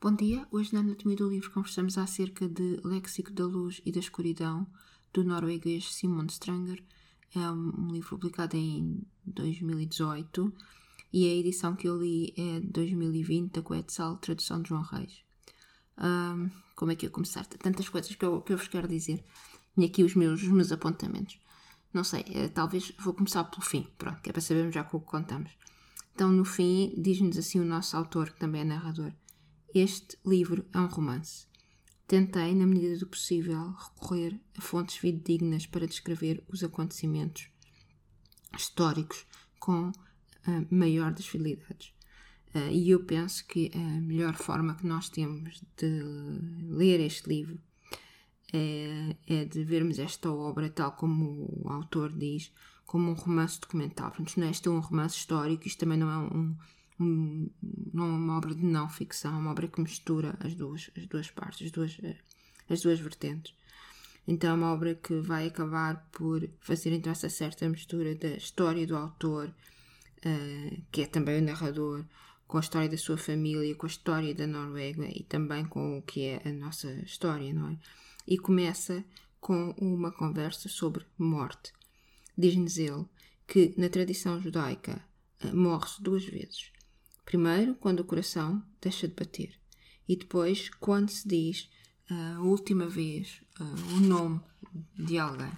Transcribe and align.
Bom 0.00 0.14
dia, 0.14 0.46
hoje 0.52 0.72
na 0.72 0.78
Anatomia 0.78 1.16
do 1.16 1.28
Livro 1.28 1.50
conversamos 1.50 1.98
acerca 1.98 2.48
de 2.48 2.80
Léxico 2.84 3.32
da 3.32 3.44
Luz 3.44 3.82
e 3.84 3.90
da 3.90 3.98
Escuridão, 3.98 4.64
do 5.12 5.24
norueguês 5.24 5.92
Simon 5.92 6.28
Stranger. 6.28 6.80
É 7.34 7.40
um 7.50 7.88
livro 7.90 8.10
publicado 8.10 8.56
em 8.56 9.04
2018 9.26 10.52
e 11.12 11.26
a 11.26 11.34
edição 11.34 11.74
que 11.74 11.88
eu 11.88 12.00
li 12.00 12.32
é 12.36 12.60
de 12.60 12.68
2020, 12.68 13.54
da 13.54 13.60
Quetzal, 13.60 14.18
tradução 14.18 14.62
de 14.62 14.68
João 14.68 14.82
Reis. 14.82 15.24
Um, 15.98 16.48
como 16.76 16.92
é 16.92 16.94
que 16.94 17.06
eu 17.06 17.10
começar? 17.10 17.44
Tantas 17.46 17.88
coisas 17.88 18.14
que 18.14 18.24
eu, 18.24 18.40
que 18.40 18.52
eu 18.52 18.56
vos 18.56 18.68
quero 18.68 18.86
dizer. 18.86 19.24
E 19.76 19.84
aqui 19.84 20.04
os 20.04 20.14
meus, 20.14 20.40
os 20.40 20.48
meus 20.48 20.70
apontamentos. 20.70 21.40
Não 21.92 22.04
sei, 22.04 22.24
é, 22.28 22.46
talvez 22.46 22.92
vou 23.00 23.14
começar 23.14 23.42
pelo 23.42 23.62
fim, 23.62 23.88
pronto, 23.98 24.22
que 24.22 24.30
é 24.30 24.32
para 24.32 24.42
sabermos 24.42 24.72
já 24.72 24.82
o 24.82 25.00
que 25.00 25.06
contamos. 25.06 25.50
Então, 26.14 26.30
no 26.30 26.44
fim, 26.44 26.94
diz-nos 26.96 27.36
assim 27.36 27.58
o 27.58 27.64
nosso 27.64 27.96
autor, 27.96 28.30
que 28.30 28.38
também 28.38 28.60
é 28.60 28.64
narrador. 28.64 29.12
Este 29.74 30.16
livro 30.24 30.64
é 30.72 30.78
um 30.78 30.86
romance. 30.86 31.46
Tentei, 32.06 32.54
na 32.54 32.66
medida 32.66 32.96
do 32.98 33.06
possível, 33.06 33.72
recorrer 33.72 34.40
a 34.56 34.62
fontes 34.62 34.96
fidedignas 34.96 35.66
para 35.66 35.86
descrever 35.86 36.42
os 36.48 36.64
acontecimentos 36.64 37.50
históricos 38.56 39.26
com 39.60 39.92
a 40.46 40.74
maior 40.74 41.12
das 41.12 41.26
fidelidades. 41.26 41.92
Uh, 42.54 42.70
e 42.72 42.88
eu 42.88 43.04
penso 43.04 43.46
que 43.46 43.70
a 43.74 44.00
melhor 44.00 44.34
forma 44.34 44.74
que 44.74 44.86
nós 44.86 45.10
temos 45.10 45.62
de 45.76 46.02
ler 46.70 47.00
este 47.00 47.28
livro 47.28 47.60
é, 48.50 49.16
é, 49.26 49.44
de 49.44 49.62
vermos 49.64 49.98
esta 49.98 50.30
obra, 50.30 50.70
tal 50.70 50.92
como 50.92 51.46
o 51.62 51.68
autor 51.70 52.10
diz, 52.10 52.50
como 52.86 53.10
um 53.10 53.14
romance 53.14 53.60
documental. 53.60 54.10
Portanto, 54.10 54.38
não 54.38 54.46
é, 54.46 54.50
este 54.50 54.68
é 54.68 54.70
um 54.70 54.80
romance 54.80 55.16
histórico, 55.16 55.66
isto 55.66 55.80
também 55.80 55.98
não 55.98 56.10
é 56.10 56.16
um, 56.16 56.56
um, 57.00 57.48
é 57.94 58.00
uma 58.00 58.36
obra 58.36 58.54
de 58.54 58.64
não 58.64 58.88
ficção, 58.88 59.34
é 59.34 59.38
uma 59.38 59.50
obra 59.50 59.68
que 59.68 59.80
mistura 59.80 60.36
as 60.40 60.54
duas, 60.54 60.90
as 60.96 61.06
duas 61.06 61.30
partes, 61.30 61.66
as 61.66 61.72
duas, 61.72 61.98
eh, 62.02 62.16
as 62.68 62.80
duas 62.80 62.98
vertentes. 62.98 63.54
Então 64.26 64.50
é 64.50 64.52
uma 64.52 64.72
obra 64.72 64.94
que 64.94 65.14
vai 65.20 65.46
acabar 65.46 66.06
por 66.12 66.46
fazer 66.60 66.92
então 66.92 67.10
essa 67.10 67.30
certa 67.30 67.66
mistura 67.66 68.14
da 68.14 68.28
história 68.28 68.86
do 68.86 68.94
autor, 68.94 69.48
uh, 69.48 70.82
que 70.92 71.00
é 71.00 71.06
também 71.06 71.38
o 71.40 71.42
narrador, 71.42 72.04
com 72.46 72.58
a 72.58 72.60
história 72.60 72.90
da 72.90 72.98
sua 72.98 73.16
família, 73.16 73.74
com 73.74 73.86
a 73.86 73.88
história 73.88 74.34
da 74.34 74.46
Noruega 74.46 75.06
e 75.08 75.22
também 75.22 75.64
com 75.64 75.98
o 75.98 76.02
que 76.02 76.26
é 76.26 76.42
a 76.44 76.52
nossa 76.52 76.90
história, 77.04 77.54
não 77.54 77.70
é? 77.70 77.78
E 78.26 78.36
começa 78.36 79.02
com 79.40 79.70
uma 79.78 80.12
conversa 80.12 80.68
sobre 80.68 81.06
morte. 81.16 81.72
Diz-nos 82.36 82.76
ele 82.76 83.06
que 83.46 83.72
na 83.78 83.88
tradição 83.88 84.38
judaica 84.42 85.02
uh, 85.42 85.56
morre-se 85.56 86.02
duas 86.02 86.26
vezes. 86.26 86.70
Primeiro, 87.28 87.74
quando 87.74 88.00
o 88.00 88.04
coração 88.04 88.64
deixa 88.80 89.06
de 89.06 89.12
bater, 89.12 89.52
e 90.08 90.16
depois, 90.16 90.70
quando 90.80 91.10
se 91.10 91.28
diz 91.28 91.68
uh, 92.10 92.38
a 92.38 92.40
última 92.40 92.86
vez 92.88 93.42
uh, 93.60 93.96
o 93.96 94.00
nome 94.00 94.40
de 94.96 95.18
alguém. 95.18 95.52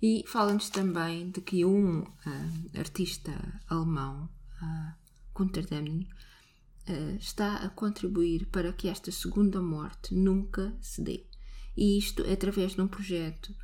E 0.00 0.24
fala-nos 0.26 0.70
também 0.70 1.30
de 1.30 1.42
que 1.42 1.62
um 1.62 2.00
uh, 2.00 2.06
artista 2.74 3.32
alemão, 3.68 4.30
uh, 4.62 4.94
Gunther 5.34 5.66
está 7.20 7.56
a 7.56 7.68
contribuir 7.68 8.46
para 8.46 8.72
que 8.72 8.88
esta 8.88 9.12
segunda 9.12 9.60
morte 9.60 10.14
nunca 10.14 10.74
se 10.80 11.02
dê. 11.02 11.26
E 11.76 11.98
isto 11.98 12.24
é 12.24 12.32
através 12.32 12.72
de 12.72 12.80
um 12.80 12.88
projeto 12.88 13.54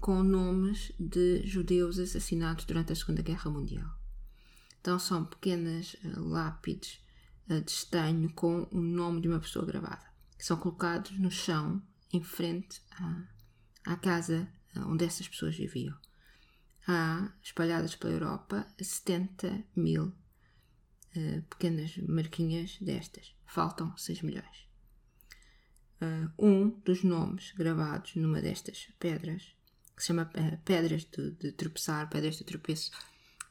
com 0.00 0.24
nomes 0.24 0.92
de 0.98 1.46
judeus 1.46 2.00
assassinados 2.00 2.64
durante 2.64 2.92
a 2.92 2.96
Segunda 2.96 3.22
Guerra 3.22 3.48
Mundial. 3.48 4.01
Então 4.82 4.98
são 4.98 5.24
pequenas 5.24 5.94
uh, 6.04 6.20
lápides 6.28 7.00
uh, 7.48 7.60
de 7.60 7.70
estanho 7.70 8.32
com 8.32 8.66
o 8.72 8.80
nome 8.80 9.20
de 9.20 9.28
uma 9.28 9.38
pessoa 9.38 9.64
gravada, 9.64 10.04
que 10.36 10.44
são 10.44 10.56
colocados 10.56 11.16
no 11.20 11.30
chão 11.30 11.80
em 12.12 12.20
frente 12.20 12.82
à, 12.90 13.22
à 13.92 13.96
casa 13.96 14.48
uh, 14.74 14.80
onde 14.90 15.04
essas 15.04 15.28
pessoas 15.28 15.56
viviam. 15.56 15.96
Há, 16.88 17.32
espalhadas 17.40 17.94
pela 17.94 18.12
Europa, 18.12 18.66
70 18.78 19.64
mil 19.76 20.12
pequenas 21.48 21.96
marquinhas 21.98 22.78
destas. 22.80 23.36
Faltam 23.46 23.96
6 23.96 24.22
milhões. 24.22 24.66
um 26.38 26.70
dos 26.70 27.04
nomes 27.04 27.52
gravados 27.52 28.16
numa 28.16 28.40
destas 28.40 28.88
pedras, 28.98 29.54
que 29.94 30.02
se 30.02 30.08
chama 30.08 30.28
pedras 30.64 31.04
de, 31.04 31.30
de 31.32 31.52
tropeçar, 31.52 32.08
pedras 32.08 32.36
de 32.36 32.44
tropeço, 32.44 32.90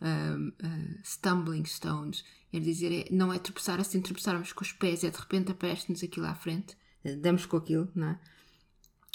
uh, 0.01 1.03
stumbling 1.03 1.66
stones. 1.66 2.23
Quer 2.51 2.59
dizer, 2.59 2.91
é, 2.91 3.13
não 3.13 3.31
é 3.31 3.39
tropeçar 3.39 3.79
assim, 3.79 4.01
tropeçarmos 4.01 4.51
com 4.51 4.63
os 4.63 4.73
pés, 4.73 5.03
é 5.03 5.09
de 5.09 5.17
repente 5.17 5.51
aparece-nos 5.51 6.03
aquilo 6.03 6.25
à 6.25 6.35
frente, 6.35 6.75
damos 7.19 7.45
com 7.45 7.57
aquilo, 7.57 7.89
não 7.95 8.09
é? 8.09 8.19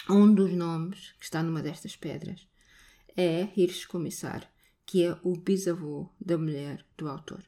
Um 0.09 0.33
dos 0.33 0.53
nomes 0.53 1.13
que 1.19 1.25
está 1.25 1.43
numa 1.43 1.61
destas 1.61 1.97
pedras 1.97 2.47
é 3.17 3.49
Hirsch 3.57 3.87
Comissar, 3.87 4.49
que 4.85 5.05
é 5.05 5.19
o 5.23 5.37
bisavô 5.37 6.09
da 6.21 6.39
mulher 6.39 6.85
do 6.97 7.09
autor. 7.09 7.43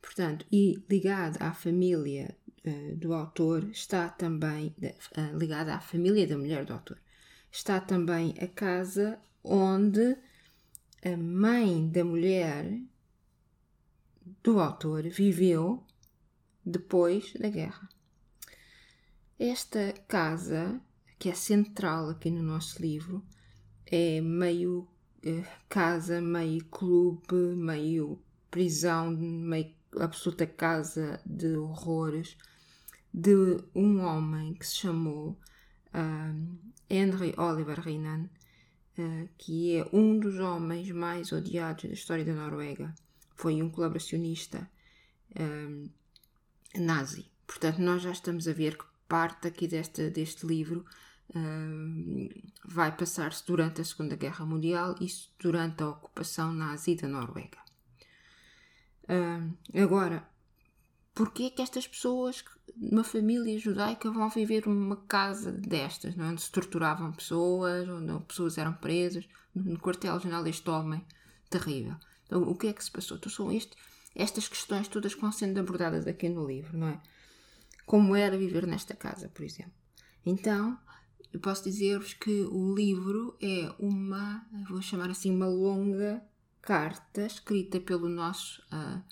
Portanto, 0.00 0.46
e 0.50 0.82
ligado 0.88 1.36
à 1.40 1.52
família 1.52 2.34
uh, 2.64 2.96
do 2.96 3.12
autor 3.12 3.64
está 3.64 4.08
também, 4.08 4.74
uh, 4.78 5.36
ligada 5.36 5.74
à 5.74 5.80
família 5.80 6.26
da 6.26 6.38
mulher 6.38 6.64
do 6.64 6.72
autor, 6.72 6.98
está 7.52 7.78
também 7.78 8.34
a 8.40 8.46
casa 8.46 9.18
onde 9.44 10.16
a 11.02 11.16
mãe 11.16 11.88
da 11.88 12.04
mulher 12.04 12.78
do 14.42 14.60
autor 14.60 15.02
viveu 15.08 15.82
depois 16.64 17.32
da 17.34 17.48
guerra. 17.48 17.88
Esta 19.38 19.94
casa, 20.06 20.80
que 21.18 21.30
é 21.30 21.34
central 21.34 22.10
aqui 22.10 22.30
no 22.30 22.42
nosso 22.42 22.80
livro, 22.82 23.24
é 23.86 24.20
meio 24.20 24.86
eh, 25.22 25.44
casa, 25.68 26.20
meio 26.20 26.64
clube, 26.66 27.56
meio 27.56 28.22
prisão, 28.50 29.10
meio 29.10 29.74
absoluta 29.98 30.46
casa 30.46 31.20
de 31.24 31.56
horrores 31.56 32.36
de 33.12 33.64
um 33.74 34.00
homem 34.02 34.54
que 34.54 34.66
se 34.66 34.76
chamou 34.76 35.30
uh, 35.94 36.58
Henry 36.88 37.34
Oliver 37.36 37.80
Renan 37.80 38.28
que 39.38 39.76
é 39.76 39.88
um 39.92 40.18
dos 40.18 40.38
homens 40.38 40.90
mais 40.90 41.32
odiados 41.32 41.84
da 41.84 41.94
história 41.94 42.24
da 42.24 42.32
Noruega. 42.32 42.94
Foi 43.34 43.62
um 43.62 43.70
colaboracionista 43.70 44.70
um, 45.38 45.88
eh, 46.74 46.80
nazi. 46.80 47.26
Portanto, 47.46 47.78
nós 47.78 48.02
já 48.02 48.12
estamos 48.12 48.46
a 48.46 48.52
ver 48.52 48.76
que 48.76 48.84
parte 49.08 49.48
aqui 49.48 49.66
deste, 49.66 50.08
deste 50.10 50.46
livro 50.46 50.84
um, 51.34 52.28
vai 52.64 52.94
passar-se 52.96 53.44
durante 53.46 53.80
a 53.80 53.84
Segunda 53.84 54.16
Guerra 54.16 54.44
Mundial 54.44 54.94
e 55.00 55.06
durante 55.38 55.82
a 55.82 55.88
ocupação 55.88 56.52
nazi 56.52 56.94
da 56.96 57.08
Noruega. 57.08 57.58
Um, 59.08 59.54
agora, 59.82 60.28
porquê 61.14 61.50
que 61.50 61.62
estas 61.62 61.86
pessoas 61.86 62.44
numa 62.76 63.04
família 63.04 63.58
judaica 63.58 64.10
vão 64.10 64.28
viver 64.30 64.66
numa 64.66 64.96
casa 64.96 65.52
destas, 65.52 66.14
não 66.16 66.26
é? 66.26 66.28
onde 66.28 66.42
se 66.42 66.50
torturavam 66.50 67.12
pessoas, 67.12 67.88
onde 67.88 68.24
pessoas 68.24 68.58
eram 68.58 68.72
presas, 68.74 69.28
no 69.54 69.78
quartel-general 69.78 70.42
deste 70.42 70.68
homem 70.70 71.04
terrível. 71.48 71.96
Então, 72.24 72.42
o 72.42 72.54
que 72.54 72.68
é 72.68 72.72
que 72.72 72.84
se 72.84 72.90
passou? 72.90 73.16
Então, 73.16 73.30
são 73.30 73.50
este, 73.50 73.76
estas 74.14 74.48
questões 74.48 74.88
todas 74.88 75.14
que 75.14 75.20
vão 75.20 75.32
sendo 75.32 75.58
abordadas 75.58 76.06
aqui 76.06 76.28
no 76.28 76.46
livro, 76.46 76.78
não 76.78 76.88
é? 76.88 77.00
Como 77.84 78.14
era 78.14 78.38
viver 78.38 78.66
nesta 78.66 78.94
casa, 78.94 79.28
por 79.28 79.44
exemplo. 79.44 79.72
Então, 80.24 80.78
eu 81.32 81.40
posso 81.40 81.64
dizer-vos 81.64 82.12
que 82.12 82.42
o 82.42 82.74
livro 82.74 83.36
é 83.40 83.72
uma, 83.78 84.46
vou 84.68 84.80
chamar 84.80 85.10
assim, 85.10 85.34
uma 85.34 85.48
longa 85.48 86.22
carta 86.62 87.26
escrita 87.26 87.80
pelo 87.80 88.08
nosso 88.08 88.62
uh, 88.72 89.02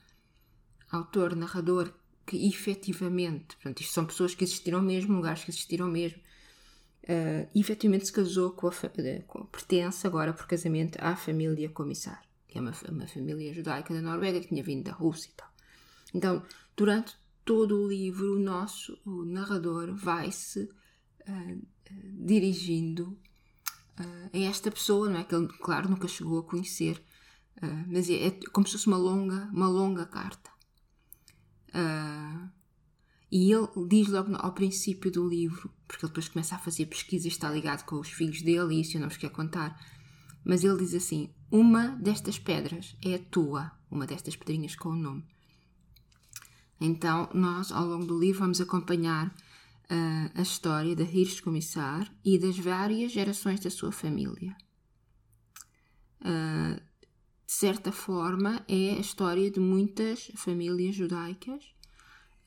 autor, 0.90 1.34
narrador, 1.36 1.92
que 2.26 2.46
efetivamente, 2.46 3.56
portanto, 3.56 3.80
isto 3.80 3.92
são 3.92 4.04
pessoas 4.04 4.34
que 4.34 4.44
existiram 4.44 4.82
mesmo, 4.82 5.16
lugares 5.16 5.44
que 5.44 5.50
existiram 5.50 5.88
mesmo, 5.88 6.18
uh, 7.04 7.48
efetivamente 7.58 8.06
se 8.06 8.12
casou 8.12 8.50
com 8.50 8.68
a, 8.68 8.72
com, 9.26 9.44
pertence 9.46 10.06
agora 10.06 10.32
por 10.32 10.46
casamento 10.46 10.98
à 11.00 11.16
família 11.16 11.68
Comissar, 11.70 12.22
que 12.46 12.58
é 12.58 12.60
uma, 12.60 12.72
uma 12.90 13.06
família 13.06 13.52
judaica 13.54 13.94
da 13.94 14.02
Noruega 14.02 14.40
que 14.40 14.48
tinha 14.48 14.62
vindo 14.62 14.84
da 14.84 14.92
Rússia 14.92 15.30
e 15.30 15.32
tal. 15.32 15.48
Então, 16.14 16.42
durante 16.76 17.16
todo 17.44 17.82
o 17.82 17.88
livro, 17.88 18.36
o 18.36 18.38
nosso 18.38 18.98
o 19.06 19.24
narrador 19.24 19.94
vai-se 19.94 20.64
uh, 20.64 21.68
dirigindo 21.90 23.16
uh, 23.98 24.30
a 24.32 24.38
esta 24.38 24.70
pessoa, 24.70 25.08
não 25.08 25.20
é? 25.20 25.24
Que 25.24 25.34
ele, 25.34 25.48
claro, 25.48 25.88
nunca 25.88 26.06
chegou 26.06 26.40
a 26.40 26.42
conhecer, 26.42 27.02
uh, 27.62 27.84
mas 27.86 28.10
é, 28.10 28.26
é, 28.26 28.30
como 28.52 28.66
se 28.66 28.74
fosse 28.74 28.86
uma 28.86 28.98
longa, 28.98 29.48
uma 29.52 29.68
longa 29.68 30.04
carta. 30.04 30.50
Uh, 31.68 32.48
e 33.30 33.52
ele 33.52 33.68
diz 33.88 34.08
logo 34.08 34.34
ao 34.36 34.52
princípio 34.52 35.10
do 35.10 35.28
livro, 35.28 35.70
porque 35.86 36.04
ele 36.04 36.10
depois 36.10 36.28
começa 36.28 36.54
a 36.54 36.58
fazer 36.58 36.86
pesquisa 36.86 37.26
e 37.26 37.30
está 37.30 37.50
ligado 37.50 37.84
com 37.84 37.96
os 37.96 38.08
filhos 38.08 38.40
dele, 38.42 38.74
e 38.74 38.80
isso 38.80 38.96
eu 38.96 39.00
não 39.00 39.08
vos 39.08 39.18
quero 39.18 39.32
contar. 39.32 39.78
Mas 40.44 40.64
ele 40.64 40.78
diz 40.78 40.94
assim: 40.94 41.30
Uma 41.50 41.88
destas 41.96 42.38
pedras 42.38 42.96
é 43.02 43.14
a 43.14 43.18
tua, 43.18 43.70
uma 43.90 44.06
destas 44.06 44.34
pedrinhas 44.34 44.74
com 44.74 44.90
o 44.90 44.96
nome. 44.96 45.24
Então, 46.80 47.28
nós, 47.34 47.72
ao 47.72 47.84
longo 47.84 48.06
do 48.06 48.18
livro, 48.18 48.40
vamos 48.40 48.60
acompanhar 48.60 49.28
uh, 49.28 50.30
a 50.34 50.42
história 50.42 50.94
da 50.94 51.02
Hirsch 51.02 51.40
Comissar 51.40 52.10
e 52.24 52.38
das 52.38 52.58
várias 52.58 53.12
gerações 53.12 53.60
da 53.60 53.70
sua 53.70 53.92
família. 53.92 54.56
Uh, 56.20 56.80
de 57.48 57.54
certa 57.54 57.90
forma, 57.90 58.62
é 58.68 58.90
a 58.90 59.00
história 59.00 59.50
de 59.50 59.58
muitas 59.58 60.30
famílias 60.34 60.94
judaicas 60.94 61.64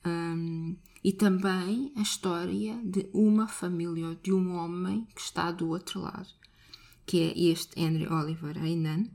um, 0.06 0.76
e 1.02 1.12
também 1.12 1.92
a 1.96 2.02
história 2.02 2.80
de 2.84 3.10
uma 3.12 3.48
família, 3.48 4.16
de 4.22 4.32
um 4.32 4.54
homem 4.54 5.04
que 5.12 5.20
está 5.20 5.50
do 5.50 5.70
outro 5.70 6.02
lado, 6.02 6.28
que 7.04 7.18
é 7.18 7.36
este 7.50 7.80
Henry 7.80 8.06
Oliver 8.06 8.56
Einan, 8.56 9.10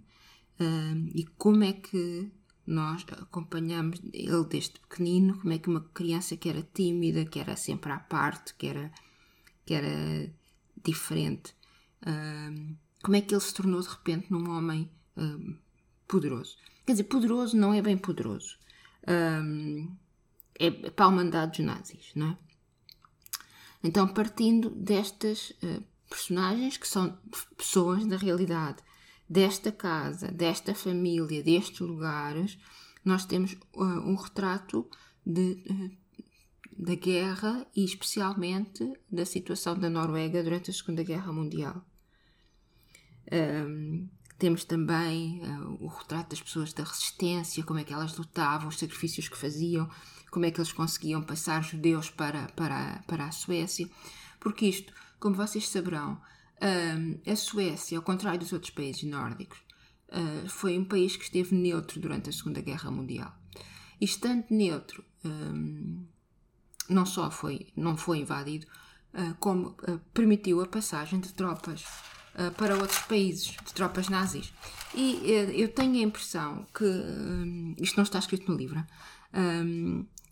um, 0.59 1.09
e 1.15 1.23
como 1.37 1.63
é 1.63 1.71
que 1.71 2.29
nós 2.65 3.05
acompanhamos 3.09 4.01
ele 4.11 4.43
desde 4.43 4.81
pequenino, 4.81 5.39
como 5.39 5.53
é 5.53 5.57
que 5.57 5.69
uma 5.69 5.87
criança 5.93 6.35
que 6.35 6.49
era 6.49 6.67
tímida, 6.73 7.23
que 7.23 7.39
era 7.39 7.55
sempre 7.55 7.93
à 7.93 7.97
parte, 7.97 8.55
que 8.55 8.67
era, 8.67 8.91
que 9.65 9.73
era 9.73 10.35
diferente, 10.83 11.55
um, 12.05 12.75
como 13.01 13.15
é 13.15 13.21
que 13.21 13.33
ele 13.33 13.39
se 13.39 13.53
tornou 13.53 13.79
de 13.79 13.87
repente 13.87 14.29
num 14.29 14.49
homem 14.49 14.91
um, 15.15 15.55
poderoso. 16.07 16.57
Quer 16.86 16.94
dizer, 16.94 17.04
poderoso 17.06 17.57
não 17.57 17.74
é 17.74 17.81
bem 17.81 17.98
poderoso. 17.98 18.57
Um, 19.07 19.95
é 20.59 20.71
para 20.71 21.06
a 21.06 21.09
humanidade 21.09 21.57
dos 21.57 21.65
nazis, 21.65 22.12
não 22.15 22.30
é? 22.30 22.38
Então, 23.83 24.07
partindo 24.07 24.69
destas 24.69 25.51
uh, 25.63 25.83
personagens 26.09 26.77
que 26.77 26.88
são 26.88 27.18
pessoas 27.56 28.06
da 28.06 28.18
realidade, 28.18 28.81
desta 29.30 29.71
casa, 29.71 30.31
desta 30.31 30.74
família, 30.74 31.44
destes 31.44 31.80
lugares, 31.80 32.57
nós 33.04 33.25
temos 33.25 33.54
uh, 33.74 33.83
um 33.83 34.15
retrato 34.15 34.89
de, 35.25 35.63
uh, 35.69 35.92
da 36.77 36.95
guerra 36.95 37.68
e 37.75 37.83
especialmente 37.83 38.92
da 39.12 39.25
situação 39.25 39.77
da 39.77 39.89
Noruega 39.89 40.44
durante 40.44 40.71
a 40.71 40.74
Segunda 40.74 41.04
Guerra 41.04 41.31
Mundial. 41.31 41.86
Um, 43.31 44.07
temos 44.37 44.63
também 44.63 45.41
uh, 45.43 45.77
o 45.83 45.87
retrato 45.87 46.29
das 46.29 46.41
pessoas 46.41 46.73
da 46.73 46.83
resistência, 46.83 47.63
como 47.63 47.79
é 47.79 47.83
que 47.83 47.93
elas 47.93 48.17
lutavam, 48.17 48.69
os 48.69 48.77
sacrifícios 48.77 49.27
que 49.27 49.37
faziam, 49.37 49.89
como 50.31 50.45
é 50.45 50.51
que 50.51 50.59
eles 50.59 50.71
conseguiam 50.71 51.21
passar 51.21 51.63
judeus 51.63 52.09
para, 52.09 52.47
para, 52.49 53.03
para 53.07 53.25
a 53.25 53.31
Suécia. 53.31 53.89
Porque 54.39 54.67
isto, 54.67 54.93
como 55.19 55.35
vocês 55.35 55.67
saberão, 55.67 56.21
a 57.25 57.35
Suécia, 57.35 57.97
ao 57.97 58.03
contrário 58.03 58.39
dos 58.39 58.51
outros 58.51 58.71
países 58.71 59.03
nórdicos, 59.03 59.59
uh, 60.09 60.49
foi 60.49 60.77
um 60.77 60.85
país 60.85 61.15
que 61.15 61.23
esteve 61.23 61.55
neutro 61.55 61.99
durante 61.99 62.29
a 62.29 62.33
Segunda 62.33 62.61
Guerra 62.61 62.91
Mundial. 62.91 63.33
E 63.99 64.05
estando 64.05 64.45
neutro, 64.49 65.03
um, 65.23 66.05
não 66.89 67.05
só 67.05 67.29
foi, 67.29 67.67
não 67.75 67.97
foi 67.97 68.19
invadido, 68.19 68.67
uh, 69.13 69.35
como 69.39 69.69
uh, 69.69 69.99
permitiu 70.13 70.61
a 70.61 70.67
passagem 70.67 71.19
de 71.19 71.33
tropas 71.33 71.83
para 72.57 72.75
outros 72.75 72.99
países, 72.99 73.55
de 73.65 73.73
tropas 73.73 74.09
nazis. 74.09 74.53
E 74.93 75.21
eu 75.55 75.67
tenho 75.69 75.95
a 75.95 76.03
impressão 76.03 76.65
que, 76.73 76.83
um, 76.83 77.75
isto 77.79 77.97
não 77.97 78.03
está 78.03 78.19
escrito 78.19 78.51
no 78.51 78.57
livro, 78.57 78.83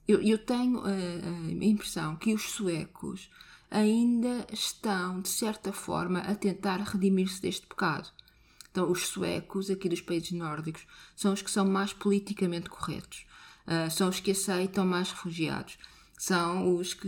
eu, 0.07 0.21
eu, 0.21 0.37
tenho 0.37 0.83
a 0.85 1.65
impressão 1.65 2.15
que 2.15 2.33
os 2.33 2.51
suecos 2.51 3.29
ainda 3.69 4.45
estão, 4.51 5.19
de 5.19 5.29
certa 5.29 5.73
forma, 5.73 6.19
a 6.19 6.35
tentar 6.35 6.77
redimir-se 6.77 7.41
deste 7.41 7.67
pecado. 7.67 8.09
Então, 8.71 8.91
os 8.91 9.07
suecos, 9.07 9.69
aqui 9.69 9.87
dos 9.87 10.01
países 10.01 10.31
nórdicos, 10.31 10.85
são 11.15 11.31
os 11.31 11.41
que 11.41 11.49
são 11.49 11.65
mais 11.65 11.93
politicamente 11.93 12.69
corretos, 12.69 13.25
uh, 13.65 13.89
são 13.89 14.09
os 14.09 14.19
que 14.19 14.31
aceitam 14.31 14.85
mais 14.85 15.11
refugiados, 15.11 15.77
são 16.17 16.75
os 16.75 16.93
que 16.93 17.07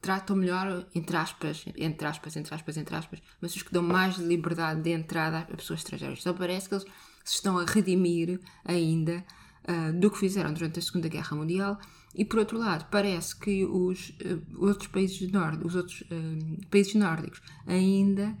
tratam 0.00 0.36
melhor, 0.36 0.86
entre 0.94 1.16
aspas, 1.16 1.64
entre 1.76 2.06
aspas, 2.06 2.36
entre 2.36 2.54
aspas, 2.54 2.76
entre 2.76 2.96
aspas, 2.96 3.22
mas 3.40 3.54
os 3.54 3.62
que 3.62 3.72
dão 3.72 3.82
mais 3.82 4.16
liberdade 4.16 4.82
de 4.82 4.90
entrada 4.90 5.40
a 5.40 5.56
pessoas 5.56 5.80
estrangeiras. 5.80 6.20
Então, 6.20 6.34
parece 6.34 6.68
que 6.68 6.74
eles 6.74 6.86
se 7.24 7.34
estão 7.34 7.58
a 7.58 7.64
redimir 7.64 8.40
ainda 8.64 9.24
uh, 9.68 9.98
do 9.98 10.10
que 10.10 10.18
fizeram 10.18 10.52
durante 10.52 10.78
a 10.78 10.82
Segunda 10.82 11.08
Guerra 11.08 11.36
Mundial 11.36 11.78
e 12.14 12.24
por 12.24 12.40
outro 12.40 12.58
lado, 12.58 12.86
parece 12.90 13.36
que 13.36 13.64
os 13.64 14.10
uh, 14.10 14.64
outros 14.64 14.88
países 14.88 15.30
nórdicos, 15.30 15.66
os 15.66 15.76
outros 15.76 16.00
uh, 16.02 16.66
países 16.70 16.94
nórdicos 16.94 17.40
ainda 17.66 18.36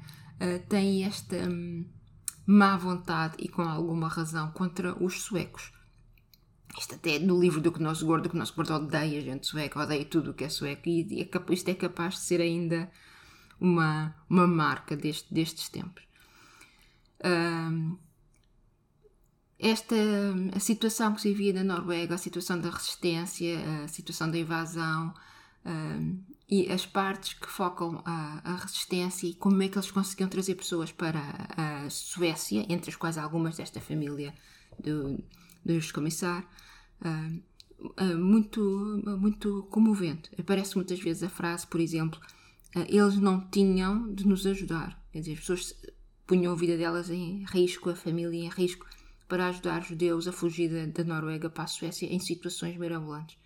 têm 0.70 1.04
esta 1.04 1.36
um, 1.36 1.84
má 2.46 2.74
vontade 2.74 3.34
e 3.38 3.46
com 3.46 3.60
alguma 3.60 4.08
razão 4.08 4.50
contra 4.52 4.96
os 5.04 5.20
suecos. 5.20 5.70
Isto 6.78 6.94
até 6.94 7.16
é 7.16 7.18
no 7.18 7.38
livro 7.38 7.60
do 7.60 7.72
que 7.72 7.82
nosso 7.82 8.06
gordo, 8.06 8.28
que 8.28 8.36
nosso 8.36 8.54
gordo 8.54 8.74
odeia 8.74 9.18
a 9.18 9.22
gente 9.22 9.46
sueca, 9.46 9.80
odeia 9.80 10.04
tudo 10.04 10.30
o 10.30 10.34
que 10.34 10.44
é 10.44 10.48
sueco, 10.48 10.88
e 10.88 11.22
é, 11.22 11.52
isto 11.52 11.68
é 11.68 11.74
capaz 11.74 12.14
de 12.14 12.20
ser 12.20 12.40
ainda 12.40 12.90
uma, 13.60 14.14
uma 14.28 14.46
marca 14.46 14.96
deste, 14.96 15.32
destes 15.32 15.68
tempos. 15.68 16.02
Um, 17.24 17.98
esta 19.58 19.94
a 20.54 20.60
situação 20.60 21.14
que 21.14 21.20
se 21.20 21.28
vivia 21.28 21.52
na 21.52 21.64
Noruega, 21.64 22.14
a 22.14 22.18
situação 22.18 22.58
da 22.58 22.70
resistência, 22.70 23.58
a 23.84 23.88
situação 23.88 24.30
da 24.30 24.38
invasão 24.38 25.12
um, 25.66 26.22
e 26.48 26.72
as 26.72 26.86
partes 26.86 27.34
que 27.34 27.46
focam 27.46 28.02
a, 28.06 28.40
a, 28.42 28.56
resistência 28.56 29.26
e 29.26 29.34
como 29.34 29.62
é 29.62 29.68
que 29.68 29.76
eles 29.76 29.90
conseguiam 29.90 30.30
trazer 30.30 30.54
pessoas 30.54 30.90
para 30.90 31.20
a 31.56 31.90
Suécia, 31.90 32.64
entre 32.70 32.90
as 32.90 32.96
quais 32.96 33.18
algumas 33.18 33.58
desta 33.58 33.80
família 33.80 34.34
do, 34.82 35.22
dos 35.64 35.92
comissar, 35.92 36.48
um, 37.04 37.42
muito, 38.18 38.60
muito 39.18 39.62
comovente. 39.70 40.30
Aparece 40.38 40.76
muitas 40.76 41.00
vezes 41.00 41.22
a 41.22 41.28
frase, 41.28 41.66
por 41.66 41.80
exemplo, 41.80 42.20
eles 42.88 43.16
não 43.16 43.48
tinham 43.48 44.12
de 44.12 44.26
nos 44.26 44.46
ajudar. 44.46 45.02
Quer 45.12 45.20
dizer, 45.20 45.32
as 45.32 45.38
pessoas 45.40 45.74
punham 46.26 46.52
a 46.52 46.56
vida 46.56 46.76
delas 46.76 47.10
em 47.10 47.44
risco, 47.46 47.90
a 47.90 47.96
família 47.96 48.44
em 48.44 48.48
risco, 48.48 48.86
para 49.26 49.48
ajudar 49.48 49.82
judeus 49.82 50.28
a 50.28 50.32
fugir 50.32 50.88
da 50.88 51.04
Noruega 51.04 51.48
para 51.48 51.64
a 51.64 51.66
Suécia 51.66 52.06
em 52.06 52.18
situações 52.18 52.76
mirabolantes. 52.76 53.38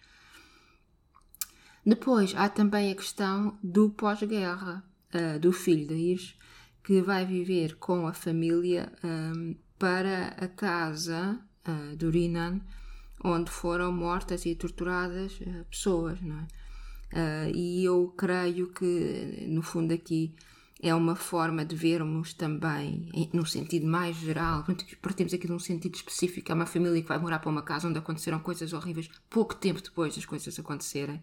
Depois 1.84 2.34
há 2.34 2.48
também 2.48 2.90
a 2.90 2.94
questão 2.94 3.58
do 3.62 3.90
pós-guerra, 3.90 4.82
uh, 5.14 5.38
do 5.38 5.52
filho 5.52 5.86
da 5.86 5.94
Iris, 5.94 6.34
que 6.82 7.02
vai 7.02 7.26
viver 7.26 7.76
com 7.76 8.06
a 8.06 8.14
família 8.14 8.90
um, 9.04 9.54
para 9.78 10.28
a 10.28 10.48
casa 10.48 11.38
uh, 11.66 11.96
do 11.96 12.10
Rinan, 12.10 12.60
onde 13.22 13.50
foram 13.50 13.92
mortas 13.92 14.44
e 14.46 14.54
torturadas 14.54 15.38
uh, 15.40 15.64
pessoas. 15.70 16.20
Não 16.20 16.38
é? 16.38 16.46
e 17.54 17.84
eu 17.84 18.12
creio 18.16 18.72
que, 18.72 19.46
no 19.48 19.62
fundo, 19.62 19.94
aqui 19.94 20.34
é 20.84 20.94
uma 20.94 21.16
forma 21.16 21.64
de 21.64 21.74
vermos 21.74 22.34
também, 22.34 23.08
num 23.32 23.46
sentido 23.46 23.86
mais 23.86 24.16
geral, 24.16 24.66
partimos 25.00 25.32
aqui 25.32 25.46
de 25.46 25.52
um 25.52 25.58
sentido 25.58 25.94
específico, 25.94 26.52
é 26.52 26.54
uma 26.54 26.66
família 26.66 27.00
que 27.00 27.08
vai 27.08 27.18
morar 27.18 27.38
para 27.38 27.50
uma 27.50 27.62
casa 27.62 27.88
onde 27.88 27.98
aconteceram 27.98 28.38
coisas 28.38 28.72
horríveis 28.74 29.08
pouco 29.30 29.54
tempo 29.54 29.80
depois 29.80 30.14
das 30.14 30.26
coisas 30.26 30.58
acontecerem. 30.58 31.22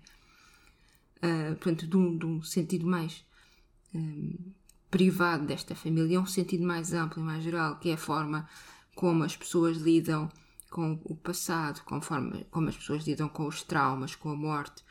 Uh, 1.18 1.56
portanto, 1.58 1.86
de 1.86 1.96
um, 1.96 2.18
de 2.18 2.26
um, 2.26 2.42
sentido 2.42 2.88
mais 2.88 3.24
um, 3.94 4.36
privado 4.90 5.46
desta 5.46 5.76
família, 5.76 6.18
é 6.18 6.20
um 6.20 6.26
sentido 6.26 6.66
mais 6.66 6.92
amplo 6.94 7.22
e 7.22 7.26
mais 7.26 7.44
geral, 7.44 7.78
que 7.78 7.90
é 7.90 7.94
a 7.94 7.98
forma 7.98 8.50
como 9.02 9.24
as 9.24 9.36
pessoas 9.36 9.78
lidam 9.78 10.30
com 10.70 11.02
o 11.06 11.16
passado, 11.16 11.82
conforme 11.86 12.46
como 12.52 12.70
as 12.70 12.78
pessoas 12.78 13.04
lidam 13.08 13.28
com 13.28 13.48
os 13.48 13.64
traumas, 13.64 14.14
com 14.14 14.30
a 14.30 14.36
morte, 14.36 14.84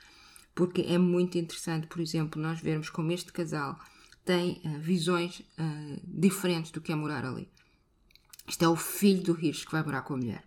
porque 0.52 0.80
é 0.80 0.98
muito 0.98 1.38
interessante, 1.38 1.86
por 1.86 2.00
exemplo, 2.00 2.42
nós 2.42 2.58
vermos 2.58 2.90
como 2.90 3.12
este 3.12 3.32
casal 3.32 3.78
tem 4.24 4.60
uh, 4.64 4.80
visões 4.80 5.38
uh, 5.38 6.00
diferentes 6.04 6.72
do 6.72 6.80
que 6.80 6.90
é 6.90 6.94
morar 6.96 7.24
ali. 7.24 7.48
Isto 8.48 8.64
é 8.64 8.68
o 8.68 8.74
filho 8.74 9.22
do 9.22 9.40
Hirsch 9.40 9.64
que 9.64 9.70
vai 9.70 9.84
morar 9.84 10.02
com 10.02 10.14
a 10.14 10.16
mulher. 10.16 10.44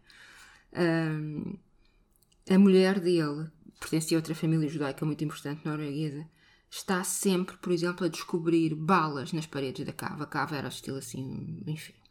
Um, 0.73 1.55
a 2.49 2.59
mulher 2.59 2.99
dele 2.99 3.49
pertencia 3.79 4.17
a 4.17 4.19
outra 4.19 4.35
família 4.35 4.67
judaica 4.67 5.05
muito 5.05 5.23
importante 5.23 5.65
norueguesa. 5.65 6.27
Está 6.69 7.01
sempre, 7.05 7.55
por 7.55 7.71
exemplo, 7.71 8.05
a 8.05 8.09
descobrir 8.09 8.75
balas 8.75 9.31
nas 9.31 9.45
paredes 9.45 9.85
da 9.85 9.93
cava. 9.93 10.25
A 10.25 10.27
cava 10.27 10.57
era 10.57 10.67
estilo 10.67 10.97
assim, 10.97 11.63
enfim. 11.65 12.02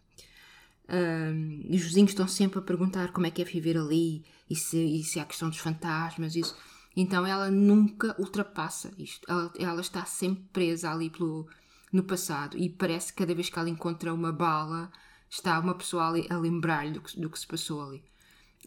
Um, 0.93 1.61
os 1.71 1.81
vizinhos 1.81 2.11
estão 2.11 2.29
sempre 2.29 2.59
a 2.59 2.63
perguntar 2.63 3.13
como 3.13 3.27
é 3.27 3.31
que 3.31 3.41
é 3.41 3.45
viver 3.45 3.79
ali 3.79 4.23
e 4.49 4.55
se, 4.55 4.77
e 4.77 5.03
se 5.03 5.19
há 5.19 5.25
questão 5.25 5.49
dos 5.49 5.59
fantasmas. 5.59 6.37
Isso. 6.37 6.55
Então 6.95 7.27
ela 7.27 7.51
nunca 7.51 8.15
ultrapassa 8.21 8.93
isto. 8.99 9.27
Ela, 9.31 9.53
ela 9.59 9.81
está 9.81 10.05
sempre 10.05 10.45
presa 10.53 10.91
ali 10.91 11.09
pelo, 11.09 11.49
no 11.91 12.03
passado 12.03 12.59
e 12.59 12.69
parece 12.69 13.13
que 13.13 13.19
cada 13.19 13.35
vez 13.35 13.49
que 13.49 13.59
ela 13.59 13.71
encontra 13.71 14.13
uma 14.13 14.33
bala 14.33 14.93
está 15.31 15.59
uma 15.59 15.75
pessoa 15.75 16.09
ali 16.09 16.27
a 16.29 16.37
lembrar-lhe 16.37 16.93
do 16.93 17.01
do 17.01 17.31
que 17.31 17.39
se 17.39 17.47
passou 17.47 17.83
ali. 17.83 18.05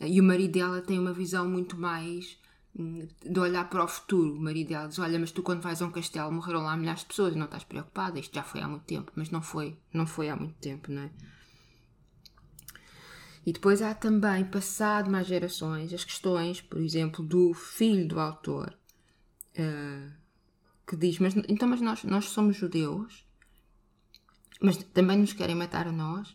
E 0.01 0.19
o 0.19 0.23
marido 0.23 0.53
dela 0.53 0.81
tem 0.81 0.99
uma 0.99 1.13
visão 1.13 1.47
muito 1.47 1.77
mais 1.77 2.37
hum, 2.75 3.07
de 3.23 3.39
olhar 3.39 3.69
para 3.69 3.83
o 3.83 3.87
futuro. 3.87 4.33
O 4.33 4.41
marido 4.41 4.69
dela 4.69 4.87
diz: 4.87 4.99
Olha, 4.99 5.19
mas 5.19 5.31
tu 5.31 5.43
quando 5.43 5.61
vais 5.61 5.81
a 5.81 5.85
um 5.85 5.91
castelo 5.91 6.31
morreram 6.31 6.63
lá 6.63 6.75
milhares 6.75 7.01
de 7.01 7.07
pessoas 7.07 7.33
e 7.33 7.37
não 7.37 7.45
estás 7.45 7.63
preocupada. 7.63 8.19
Isto 8.19 8.33
já 8.33 8.43
foi 8.43 8.61
há 8.61 8.67
muito 8.67 8.83
tempo, 8.83 9.11
mas 9.15 9.29
não 9.29 9.41
foi, 9.41 9.77
não 9.93 10.07
foi 10.07 10.29
há 10.29 10.35
muito 10.35 10.55
tempo, 10.55 10.91
não 10.91 11.03
é? 11.03 11.11
E 13.45 13.53
depois 13.53 13.81
há 13.81 13.93
também, 13.93 14.43
passado 14.43 15.09
mais 15.09 15.27
gerações, 15.27 15.93
as 15.93 16.03
questões, 16.03 16.61
por 16.61 16.81
exemplo, 16.81 17.23
do 17.23 17.53
filho 17.53 18.07
do 18.07 18.19
autor, 18.19 18.75
uh, 19.59 20.11
que 20.87 20.95
diz: 20.95 21.19
Mas 21.19 21.35
então, 21.47 21.67
mas 21.67 21.79
nós, 21.79 22.03
nós 22.03 22.25
somos 22.25 22.55
judeus, 22.55 23.23
mas 24.59 24.77
também 24.77 25.19
nos 25.19 25.33
querem 25.33 25.55
matar 25.55 25.87
a 25.87 25.91
nós. 25.91 26.29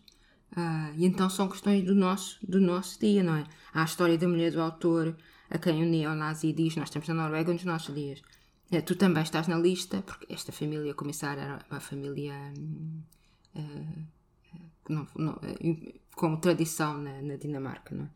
Uh, 0.52 0.94
e 0.96 1.04
então 1.04 1.28
são 1.28 1.48
questões 1.48 1.84
do 1.84 1.94
nosso, 1.94 2.38
do 2.46 2.60
nosso 2.60 2.98
dia, 3.00 3.22
não 3.22 3.36
é? 3.36 3.44
Há 3.72 3.82
a 3.82 3.84
história 3.84 4.18
da 4.18 4.28
mulher 4.28 4.52
do 4.52 4.60
autor, 4.60 5.16
a 5.48 5.58
quem 5.58 5.82
o 5.82 5.86
neonazi 5.86 6.52
diz: 6.52 6.76
Nós 6.76 6.88
estamos 6.88 7.08
na 7.08 7.14
Noruega 7.14 7.52
nos 7.52 7.64
nossos 7.64 7.92
dias. 7.92 8.20
Uh, 8.70 8.82
tu 8.82 8.94
também 8.94 9.24
estás 9.24 9.48
na 9.48 9.58
lista, 9.58 10.00
porque 10.02 10.32
esta 10.32 10.52
família 10.52 10.94
comissária 10.94 11.40
era 11.42 11.66
uma 11.68 11.80
família. 11.80 12.34
Uh, 13.56 14.06
não, 14.88 15.06
não, 15.16 15.40
como 16.14 16.40
tradição 16.40 16.98
na, 16.98 17.22
na, 17.22 17.36
Dinamarca, 17.36 17.94
não 17.94 18.04
é? 18.04 18.10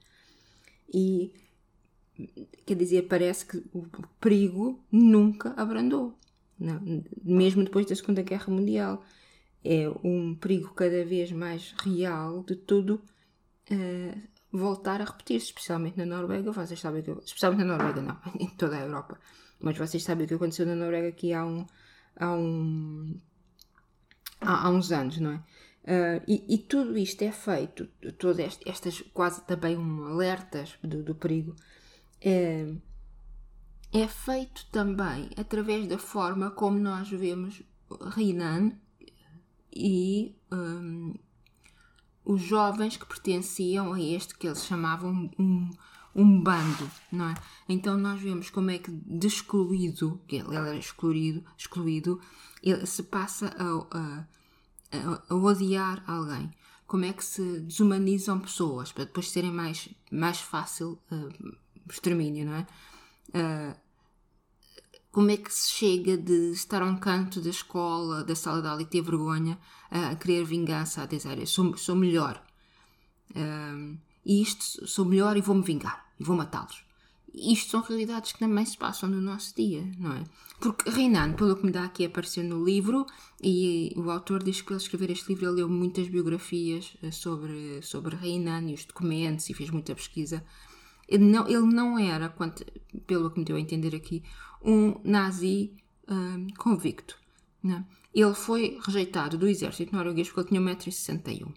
E 0.92 1.32
quer 2.64 2.76
dizer, 2.76 3.02
parece 3.08 3.46
que 3.46 3.58
o 3.72 3.86
perigo 4.20 4.80
nunca 4.90 5.52
abrandou, 5.56 6.16
não? 6.58 6.80
mesmo 7.22 7.64
depois 7.64 7.86
da 7.86 7.96
Segunda 7.96 8.22
Guerra 8.22 8.52
Mundial. 8.52 9.04
É 9.66 9.88
um 10.04 10.34
perigo 10.34 10.74
cada 10.74 11.04
vez 11.06 11.32
mais 11.32 11.74
real 11.78 12.42
de 12.42 12.54
tudo 12.54 13.00
uh, 13.70 14.20
voltar 14.52 15.00
a 15.00 15.04
repetir-se, 15.04 15.46
especialmente 15.46 15.96
na 15.96 16.04
Noruega. 16.04 16.52
Vocês 16.52 16.78
sabem 16.78 17.02
que, 17.02 17.10
especialmente 17.10 17.64
na 17.64 17.76
Noruega, 17.76 18.02
não, 18.02 18.18
em 18.38 18.48
toda 18.50 18.76
a 18.76 18.80
Europa, 18.80 19.18
mas 19.58 19.78
vocês 19.78 20.02
sabem 20.02 20.26
o 20.26 20.28
que 20.28 20.34
aconteceu 20.34 20.66
na 20.66 20.74
Noruega 20.74 21.08
aqui 21.08 21.32
há 21.32 21.46
um, 21.46 21.66
há 22.14 22.32
um 22.34 23.18
há, 24.40 24.66
há 24.66 24.70
uns 24.70 24.92
anos, 24.92 25.18
não 25.18 25.32
é? 25.32 25.42
Uh, 25.84 26.24
e, 26.26 26.54
e, 26.54 26.58
tudo 26.58 26.96
isto 26.96 27.20
é 27.22 27.30
feito, 27.30 27.86
todas 28.18 28.58
estas 28.64 29.02
quase 29.12 29.44
também 29.44 29.76
um 29.76 30.06
alertas 30.06 30.78
do, 30.82 31.02
do 31.02 31.14
perigo, 31.14 31.54
é, 32.22 32.74
é, 33.92 34.08
feito 34.08 34.64
também 34.72 35.28
através 35.36 35.86
da 35.86 35.98
forma 35.98 36.50
como 36.50 36.78
nós 36.78 37.10
vemos 37.10 37.62
Renan 38.16 38.72
e 39.70 40.34
um, 40.50 41.14
os 42.24 42.40
jovens 42.40 42.96
que 42.96 43.04
pertenciam 43.04 43.92
a 43.92 44.00
este 44.00 44.38
que 44.38 44.46
eles 44.46 44.64
chamavam 44.64 45.30
um, 45.38 45.70
um 46.14 46.42
bando, 46.42 46.90
não 47.12 47.28
é? 47.28 47.34
Então 47.68 47.98
nós 47.98 48.22
vemos 48.22 48.48
como 48.48 48.70
é 48.70 48.78
que 48.78 48.90
de 48.90 49.26
excluído, 49.26 50.18
que 50.26 50.36
ele 50.36 50.56
era 50.56 50.74
excluído, 50.76 51.44
excluído 51.58 52.20
ele 52.62 52.86
se 52.86 53.02
passa 53.02 53.54
a, 53.58 53.98
a 53.98 54.26
a, 55.28 55.34
odiar 55.34 56.02
alguém? 56.06 56.50
Como 56.86 57.04
é 57.04 57.12
que 57.12 57.24
se 57.24 57.60
desumanizam 57.60 58.38
pessoas 58.38 58.92
para 58.92 59.04
depois 59.04 59.30
serem 59.30 59.50
mais, 59.50 59.88
mais 60.10 60.40
fácil 60.40 60.98
uh, 61.10 61.56
extermínio, 61.90 62.46
não 62.46 62.54
é? 62.54 62.66
Uh, 63.30 63.84
como 65.10 65.30
é 65.30 65.36
que 65.36 65.52
se 65.52 65.70
chega 65.70 66.16
de 66.16 66.50
estar 66.50 66.82
a 66.82 66.84
um 66.84 66.96
canto 66.96 67.40
da 67.40 67.50
escola, 67.50 68.24
da 68.24 68.34
sala 68.34 68.60
de 68.60 68.66
aula 68.66 68.82
e 68.82 68.86
ter 68.86 69.00
vergonha 69.00 69.56
a 69.88 70.16
querer 70.16 70.44
vingança, 70.44 71.02
a 71.02 71.06
dizer 71.06 71.46
sou, 71.46 71.76
sou 71.76 71.94
melhor 71.94 72.44
uh, 73.30 73.96
e 74.26 74.42
isto 74.42 74.86
sou 74.88 75.04
melhor 75.04 75.36
e 75.36 75.40
vou-me 75.40 75.62
vingar 75.62 76.04
e 76.18 76.24
vou 76.24 76.36
matá-los 76.36 76.84
isto 77.34 77.70
são 77.70 77.80
realidades 77.80 78.32
que 78.32 78.38
também 78.38 78.64
se 78.64 78.76
passam 78.76 79.08
no 79.08 79.20
nosso 79.20 79.54
dia, 79.56 79.84
não 79.98 80.12
é? 80.12 80.24
Porque 80.60 80.88
Reinan, 80.88 81.32
pelo 81.32 81.56
que 81.56 81.66
me 81.66 81.72
dá 81.72 81.84
aqui, 81.84 82.04
apareceu 82.04 82.44
no 82.44 82.64
livro 82.64 83.04
e 83.42 83.92
o 83.96 84.10
autor 84.10 84.42
diz 84.42 84.60
que, 84.60 84.72
ao 84.72 84.76
escrever 84.76 85.10
este 85.10 85.28
livro, 85.28 85.46
ele 85.46 85.56
leu 85.56 85.68
muitas 85.68 86.08
biografias 86.08 86.96
eh, 87.02 87.10
sobre, 87.10 87.82
sobre 87.82 88.14
Reinan 88.14 88.70
e 88.70 88.74
os 88.74 88.84
documentos 88.84 89.50
e 89.50 89.54
fez 89.54 89.68
muita 89.70 89.94
pesquisa. 89.94 90.44
Ele 91.08 91.24
não, 91.24 91.46
ele 91.48 91.66
não 91.66 91.98
era, 91.98 92.28
quanto, 92.28 92.64
pelo 93.06 93.30
que 93.30 93.40
me 93.40 93.44
deu 93.44 93.56
a 93.56 93.60
entender 93.60 93.94
aqui, 93.94 94.22
um 94.62 95.00
nazi 95.04 95.72
um, 96.08 96.46
convicto. 96.56 97.18
Não? 97.62 97.76
É? 97.76 97.84
Ele 98.14 98.34
foi 98.34 98.78
rejeitado 98.84 99.36
do 99.36 99.48
exército 99.48 99.94
norueguês 99.94 100.28
porque 100.28 100.54
ele 100.54 100.60
tinha 100.60 100.76
1,61m. 100.76 101.52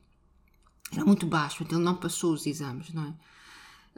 Era 0.92 1.06
muito 1.06 1.28
baixo, 1.28 1.64
então 1.64 1.78
ele 1.78 1.86
não 1.86 1.96
passou 1.96 2.34
os 2.34 2.48
exames, 2.48 2.92
não 2.94 3.04
é? 3.04 3.14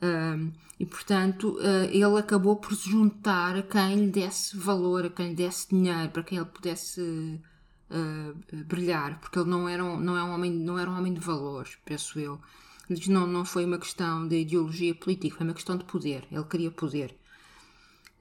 Uh, 0.01 0.50
e 0.79 0.86
portanto 0.86 1.58
uh, 1.58 1.84
ele 1.91 2.18
acabou 2.18 2.56
por 2.56 2.74
se 2.74 2.89
juntar 2.89 3.58
a 3.58 3.62
quem 3.62 4.06
lhe 4.06 4.08
desse 4.08 4.56
valor, 4.56 5.06
a 5.06 5.10
quem 5.10 5.29
lhe 5.29 5.36
desse 5.36 5.68
dinheiro, 5.68 6.10
para 6.10 6.24
quem 6.24 6.38
ele 6.38 6.48
pudesse 6.48 7.01
uh, 7.01 8.63
brilhar, 8.65 9.20
porque 9.20 9.38
ele 9.38 9.50
não 9.50 9.68
era, 9.68 9.84
um, 9.84 10.00
não, 10.00 10.15
é 10.15 10.24
um 10.24 10.32
homem, 10.32 10.51
não 10.51 10.79
era 10.79 10.89
um 10.89 10.98
homem 10.98 11.13
de 11.13 11.20
valores, 11.20 11.77
penso 11.84 12.18
eu. 12.18 12.39
Não, 13.08 13.27
não 13.27 13.44
foi 13.44 13.65
uma 13.65 13.77
questão 13.77 14.25
de 14.25 14.39
ideologia 14.39 14.96
política, 14.96 15.36
foi 15.38 15.46
uma 15.46 15.53
questão 15.53 15.77
de 15.77 15.84
poder. 15.84 16.25
Ele 16.32 16.44
queria 16.46 16.72
poder. 16.72 17.15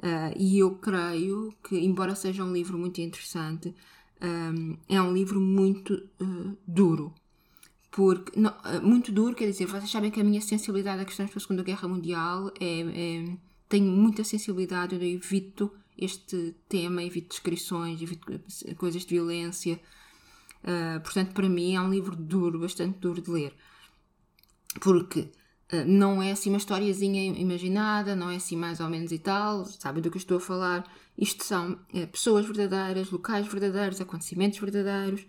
Ah, 0.03 0.31
e 0.37 0.59
eu 0.59 0.73
creio 0.75 1.55
que, 1.65 1.79
embora 1.79 2.15
seja 2.15 2.45
um 2.45 2.53
livro 2.53 2.77
muito 2.77 3.01
interessante, 3.01 3.75
é 4.87 5.01
um 5.01 5.15
livro 5.15 5.41
muito 5.41 6.07
duro 6.67 7.15
porque 7.91 8.39
não, 8.39 8.55
eh, 8.65 8.81
muito 8.81 9.11
duro, 9.11 9.35
quer 9.35 9.47
dizer, 9.47 9.67
vocês 9.67 9.91
sabem 9.91 10.11
que 10.11 10.21
a 10.21 10.25
minha 10.25 10.41
sensibilidade 10.41 11.03
a 11.03 11.05
questões 11.05 11.33
da 11.33 11.41
Segunda 11.41 11.63
Guerra 11.63 11.89
Mundial 11.89 12.53
é, 12.61 12.81
é 12.81 13.37
tenho 13.69 13.91
muita 13.91 14.25
sensibilidade, 14.25 14.95
eu 14.95 15.03
evito 15.03 15.71
este 15.97 16.55
tema, 16.69 17.03
evito 17.03 17.31
descrições, 17.31 18.01
evito 18.01 18.41
coisas 18.77 19.03
de 19.03 19.15
violência. 19.15 19.81
Uh, 20.63 21.01
portanto, 21.01 21.33
para 21.33 21.49
mim 21.49 21.75
é 21.75 21.81
um 21.81 21.91
livro 21.91 22.17
duro, 22.17 22.61
bastante 22.61 22.99
duro 22.99 23.21
de 23.21 23.31
ler. 23.31 23.55
Porque 24.81 25.21
uh, 25.73 25.85
não 25.87 26.23
é 26.23 26.31
assim 26.33 26.51
uma 26.51 26.59
historiazinha 26.59 27.39
imaginada, 27.39 28.17
não 28.17 28.31
é 28.31 28.37
assim 28.37 28.57
mais 28.57 28.81
ou 28.81 28.89
menos 28.89 29.13
e 29.13 29.19
tal, 29.19 29.65
sabem 29.67 30.03
do 30.03 30.11
que 30.11 30.19
estou 30.19 30.39
a 30.39 30.41
falar. 30.41 30.85
Isto 31.17 31.45
são 31.45 31.73
uh, 31.73 32.07
pessoas 32.07 32.47
verdadeiras, 32.47 33.11
locais 33.11 33.47
verdadeiros, 33.47 34.01
acontecimentos 34.01 34.59
verdadeiros 34.59 35.27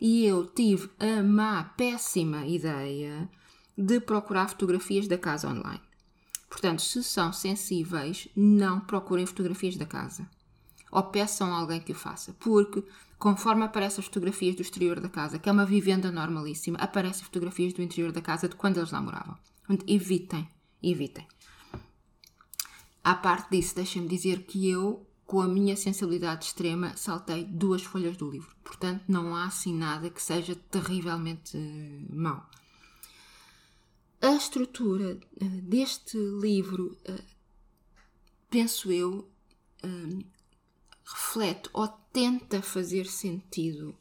e 0.00 0.24
eu 0.24 0.46
tive 0.46 0.90
a 0.98 1.22
má, 1.22 1.64
péssima 1.76 2.46
ideia 2.46 3.28
de 3.76 4.00
procurar 4.00 4.48
fotografias 4.48 5.06
da 5.06 5.18
casa 5.18 5.48
online. 5.48 5.80
Portanto, 6.48 6.82
se 6.82 7.02
são 7.02 7.32
sensíveis, 7.32 8.28
não 8.34 8.80
procurem 8.80 9.26
fotografias 9.26 9.76
da 9.76 9.86
casa. 9.86 10.28
Ou 10.90 11.02
peçam 11.02 11.52
a 11.52 11.58
alguém 11.58 11.80
que 11.80 11.92
o 11.92 11.94
faça, 11.94 12.32
porque 12.40 12.82
conforme 13.18 13.64
aparecem 13.64 14.00
as 14.00 14.06
fotografias 14.06 14.56
do 14.56 14.62
exterior 14.62 15.00
da 15.00 15.08
casa, 15.08 15.38
que 15.38 15.48
é 15.48 15.52
uma 15.52 15.66
vivenda 15.66 16.10
normalíssima, 16.10 16.78
aparecem 16.78 17.24
fotografias 17.24 17.72
do 17.72 17.82
interior 17.82 18.12
da 18.12 18.22
casa 18.22 18.48
de 18.48 18.56
quando 18.56 18.78
eles 18.78 18.92
namoravam. 18.92 19.36
Portanto, 19.66 19.84
evitem, 19.86 20.48
evitem. 20.82 21.26
À 23.04 23.14
parte 23.14 23.50
disso, 23.50 23.74
deixem-me 23.74 24.08
dizer 24.08 24.44
que 24.44 24.68
eu 24.68 25.07
com 25.28 25.42
a 25.42 25.46
minha 25.46 25.76
sensibilidade 25.76 26.46
extrema, 26.46 26.96
saltei 26.96 27.44
duas 27.44 27.82
folhas 27.82 28.16
do 28.16 28.30
livro. 28.30 28.50
Portanto, 28.64 29.04
não 29.06 29.36
há 29.36 29.44
assim 29.44 29.74
nada 29.74 30.08
que 30.08 30.22
seja 30.22 30.56
terrivelmente 30.56 31.54
uh, 31.54 32.16
mau. 32.16 32.48
A 34.22 34.32
estrutura 34.34 35.20
uh, 35.42 35.60
deste 35.60 36.16
livro, 36.16 36.96
uh, 37.06 37.22
penso 38.48 38.90
eu, 38.90 39.30
reflete 41.04 41.68
ou 41.74 41.86
tenta 42.10 42.62
fazer 42.62 43.04
sentido 43.04 43.94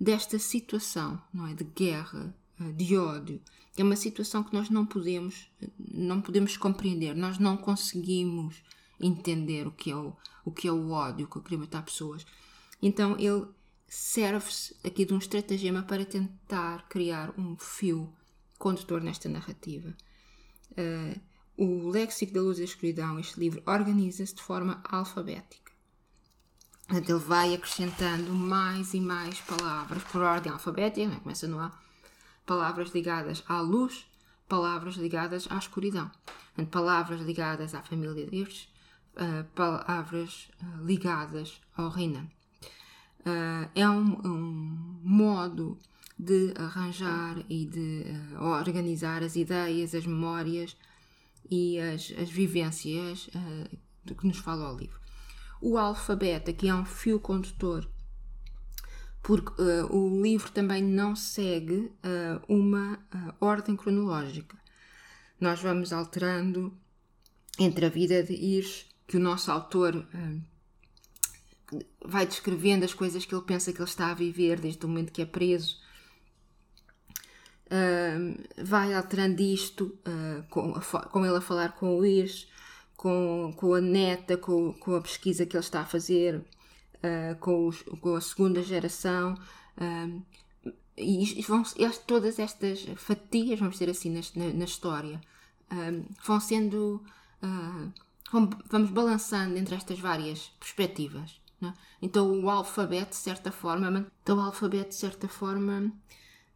desta 0.00 0.38
situação, 0.38 1.20
não 1.34 1.48
é, 1.48 1.54
de 1.54 1.64
guerra, 1.64 2.32
de 2.76 2.96
ódio. 2.96 3.42
É 3.76 3.82
uma 3.82 3.96
situação 3.96 4.44
que 4.44 4.54
nós 4.54 4.70
não 4.70 4.86
podemos, 4.86 5.50
não 5.76 6.22
podemos 6.22 6.56
compreender. 6.56 7.16
Nós 7.16 7.36
não 7.36 7.56
conseguimos 7.56 8.62
entender 9.02 9.66
o 9.66 9.72
que 9.72 9.90
é 9.90 9.96
o, 9.96 10.16
o, 10.44 10.50
que 10.50 10.68
é 10.68 10.72
o 10.72 10.90
ódio, 10.90 11.26
que 11.26 11.54
eu 11.54 11.58
matar 11.58 11.82
pessoas. 11.82 12.24
Então 12.80 13.16
ele 13.18 13.46
serve-se 13.88 14.74
aqui 14.84 15.04
de 15.04 15.12
um 15.12 15.18
estratagema 15.18 15.82
para 15.82 16.04
tentar 16.04 16.88
criar 16.88 17.32
um 17.38 17.56
fio 17.56 18.12
condutor 18.58 19.02
nesta 19.02 19.28
narrativa. 19.28 19.94
Uh, 20.70 21.20
o 21.56 21.88
Léxico 21.90 22.32
da 22.32 22.40
Luz 22.40 22.58
e 22.58 22.60
da 22.60 22.64
Escuridão, 22.64 23.18
este 23.18 23.38
livro, 23.38 23.62
organiza-se 23.66 24.34
de 24.34 24.42
forma 24.42 24.82
alfabética. 24.88 25.72
Ele 26.90 27.14
vai 27.14 27.54
acrescentando 27.54 28.32
mais 28.32 28.94
e 28.94 29.00
mais 29.00 29.40
palavras 29.40 30.02
por 30.04 30.22
ordem 30.22 30.52
alfabética, 30.52 31.06
né? 31.06 31.20
começa 31.22 31.46
no 31.46 31.58
A, 31.58 31.72
palavras 32.44 32.90
ligadas 32.90 33.42
à 33.48 33.60
luz, 33.60 34.06
palavras 34.48 34.96
ligadas 34.96 35.46
à 35.50 35.56
escuridão. 35.56 36.10
Portanto, 36.54 36.70
palavras 36.70 37.20
ligadas 37.20 37.74
à 37.74 37.82
família 37.82 38.26
destes, 38.26 38.68
uh, 39.16 39.44
palavras 39.54 40.50
uh, 40.62 40.84
ligadas 40.84 41.60
ao 41.76 41.88
Renan. 41.88 42.28
Uh, 43.20 43.68
é 43.74 43.88
um, 43.88 44.20
um, 44.24 45.00
modo 45.02 45.78
de 46.18 46.52
arranjar 46.56 47.44
e 47.48 47.66
de 47.66 48.04
organizar 48.38 49.22
as 49.22 49.36
ideias, 49.36 49.94
as 49.94 50.06
memórias 50.06 50.76
e 51.50 51.78
as, 51.78 52.12
as 52.18 52.30
vivências 52.30 53.28
do 54.04 54.14
que 54.14 54.26
nos 54.26 54.38
fala 54.38 54.72
o 54.72 54.76
livro. 54.76 55.00
O 55.60 55.76
alfabeto 55.76 56.50
aqui 56.50 56.68
é 56.68 56.74
um 56.74 56.84
fio 56.84 57.18
condutor 57.18 57.88
porque 59.22 59.62
uh, 59.62 59.96
o 59.96 60.20
livro 60.20 60.50
também 60.50 60.82
não 60.82 61.14
segue 61.14 61.92
uh, 62.04 62.42
uma 62.48 62.94
uh, 63.14 63.34
ordem 63.40 63.76
cronológica. 63.76 64.58
Nós 65.40 65.60
vamos 65.60 65.92
alterando 65.92 66.76
entre 67.58 67.86
a 67.86 67.88
vida 67.88 68.22
de 68.22 68.34
Ires, 68.34 68.86
que 69.06 69.16
o 69.16 69.20
nosso 69.20 69.50
autor 69.50 70.06
vai 72.04 72.26
descrevendo 72.26 72.84
as 72.84 72.94
coisas 72.94 73.24
que 73.24 73.34
ele 73.34 73.44
pensa 73.44 73.72
que 73.72 73.78
ele 73.78 73.88
está 73.88 74.10
a 74.10 74.14
viver 74.14 74.60
desde 74.60 74.84
o 74.84 74.88
momento 74.88 75.12
que 75.12 75.22
é 75.22 75.26
preso. 75.26 75.80
vai 78.62 78.92
alterando 78.94 79.40
isto 79.42 79.98
com, 80.50 80.74
com 81.10 81.26
ele 81.26 81.36
a 81.36 81.40
falar 81.40 81.72
com 81.72 81.98
o 81.98 82.04
Ires, 82.04 82.46
com, 83.02 83.52
com 83.56 83.74
a 83.74 83.80
neta, 83.80 84.36
com, 84.36 84.72
com 84.74 84.94
a 84.94 85.00
pesquisa 85.00 85.44
que 85.44 85.56
ele 85.56 85.64
está 85.64 85.80
a 85.80 85.86
fazer 85.86 86.36
uh, 86.36 87.36
com, 87.40 87.66
os, 87.66 87.82
com, 87.82 88.14
a 88.14 88.20
segunda 88.20 88.62
geração. 88.62 89.34
Uh, 89.76 90.22
e 90.96 91.42
vão, 91.42 91.64
todas 92.06 92.38
estas 92.38 92.84
fatias, 92.96 93.58
vamos 93.58 93.74
dizer 93.74 93.90
assim, 93.90 94.10
na, 94.36 94.52
na 94.52 94.64
história, 94.64 95.20
uh, 95.72 96.14
vão 96.24 96.38
sendo. 96.38 97.02
Vão, 97.40 97.92
vamos 98.32 98.90
balançando 98.90 99.58
entre 99.58 99.74
estas 99.74 99.98
várias 99.98 100.48
perspectivas. 100.58 101.40
É? 101.62 101.72
Então 102.00 102.42
o 102.42 102.50
alfabeto, 102.50 103.10
de 103.10 103.16
certa 103.16 103.52
forma, 103.52 104.10
então 104.22 104.38
o 104.38 104.40
alfabeto, 104.40 104.88
de 104.88 104.96
certa 104.96 105.28
forma, 105.28 105.92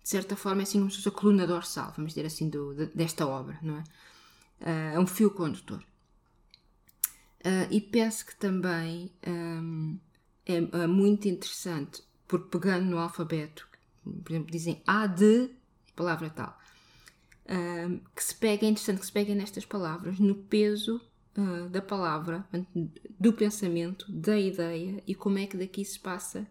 de 0.03 0.09
certa 0.09 0.35
forma, 0.35 0.63
é 0.63 0.65
assim 0.65 0.79
como 0.79 0.91
se 0.91 0.97
fosse 0.97 1.09
a 1.09 1.13
coluna 1.13 1.47
dorsal, 1.47 1.93
vamos 1.97 2.13
dizer 2.13 2.27
assim, 2.27 2.49
do, 2.49 2.75
desta 2.95 3.27
obra, 3.27 3.59
não 3.63 3.77
é? 3.77 4.95
é 4.95 4.99
um 4.99 5.07
fio 5.07 5.31
condutor. 5.31 5.83
Uh, 7.45 7.71
e 7.71 7.81
penso 7.81 8.27
que 8.27 8.35
também 8.35 9.13
um, 9.25 9.97
é, 10.45 10.57
é 10.57 10.87
muito 10.89 11.29
interessante, 11.29 12.03
porque 12.27 12.49
pegando 12.49 12.87
no 12.87 12.99
alfabeto, 12.99 13.69
por 14.03 14.33
exemplo, 14.33 14.51
dizem 14.51 14.83
A 14.85 15.07
de 15.07 15.51
palavra 15.95 16.29
tal, 16.31 16.59
uh, 17.45 18.01
que 18.15 18.25
se 18.25 18.35
pega, 18.35 18.67
é 18.67 18.71
interessante 18.71 18.99
que 18.99 19.07
se 19.07 19.13
peguem 19.13 19.37
nestas 19.37 19.65
palavras, 19.65 20.19
no 20.19 20.35
peso 20.35 21.01
uh, 21.37 21.69
da 21.69 21.83
palavra, 21.83 22.47
do 23.19 23.33
pensamento, 23.33 24.11
da 24.11 24.39
ideia 24.39 25.03
e 25.07 25.15
como 25.15 25.39
é 25.39 25.47
que 25.47 25.57
daqui 25.57 25.85
se 25.85 25.99
passa 25.99 26.47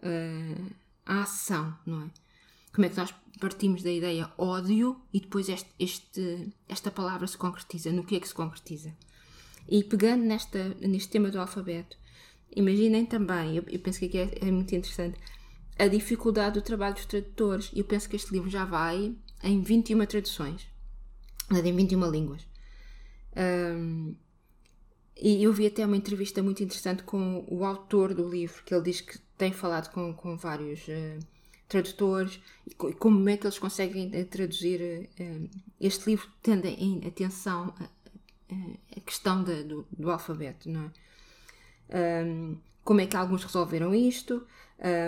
uh, 0.00 0.72
a 1.04 1.22
ação, 1.22 1.76
não 1.86 2.04
é? 2.04 2.10
Como 2.72 2.86
é 2.86 2.88
que 2.90 2.96
nós 2.96 3.14
partimos 3.40 3.82
da 3.82 3.90
ideia 3.90 4.30
ódio 4.36 5.00
e 5.12 5.20
depois 5.20 5.48
este, 5.48 5.70
este, 5.78 6.52
esta 6.68 6.90
palavra 6.90 7.26
se 7.26 7.36
concretiza, 7.38 7.90
no 7.90 8.04
que 8.04 8.16
é 8.16 8.20
que 8.20 8.28
se 8.28 8.34
concretiza? 8.34 8.94
E 9.68 9.82
pegando 9.82 10.24
nesta, 10.24 10.68
neste 10.80 11.08
tema 11.08 11.30
do 11.30 11.40
alfabeto, 11.40 11.96
Imaginem 12.54 13.04
também, 13.04 13.56
eu, 13.56 13.64
eu 13.68 13.78
penso 13.78 13.98
que 13.98 14.06
aqui 14.06 14.18
é, 14.18 14.48
é, 14.48 14.50
muito 14.50 14.74
interessante, 14.74 15.18
a 15.78 15.86
dificuldade 15.88 16.58
do 16.58 16.62
trabalho 16.62 16.94
dos 16.94 17.04
tradutores. 17.06 17.70
Eu 17.74 17.84
penso 17.84 18.08
que 18.08 18.16
este 18.16 18.32
livro 18.32 18.48
já 18.48 18.64
vai 18.64 19.14
em 19.42 19.60
21 19.60 20.06
traduções, 20.06 20.66
em 21.50 21.76
21 21.76 22.10
línguas. 22.10 22.46
Um, 23.36 24.14
e 25.18 25.42
eu 25.42 25.52
vi 25.52 25.66
até 25.66 25.84
uma 25.84 25.96
entrevista 25.96 26.42
muito 26.42 26.62
interessante 26.62 27.02
com 27.02 27.44
o 27.48 27.64
autor 27.64 28.14
do 28.14 28.28
livro, 28.28 28.62
que 28.64 28.74
ele 28.74 28.82
diz 28.82 29.00
que 29.00 29.18
tem 29.38 29.52
falado 29.52 29.90
com, 29.92 30.12
com 30.14 30.36
vários 30.36 30.86
uh, 30.88 31.18
tradutores 31.68 32.40
e 32.66 32.74
como 32.74 33.28
é 33.28 33.36
que 33.36 33.46
eles 33.46 33.58
conseguem 33.58 34.08
uh, 34.08 34.24
traduzir 34.26 35.08
uh, 35.18 35.50
este 35.80 36.10
livro, 36.10 36.28
tendo 36.42 36.66
em 36.66 37.06
atenção 37.06 37.74
a, 37.78 37.84
a 38.96 39.00
questão 39.00 39.42
de, 39.42 39.64
do, 39.64 39.86
do 39.90 40.10
alfabeto, 40.10 40.68
não 40.68 40.84
é? 40.84 42.24
um, 42.24 42.58
como 42.84 43.00
é 43.00 43.06
que 43.06 43.16
alguns 43.16 43.44
resolveram 43.44 43.94
isto, 43.94 44.46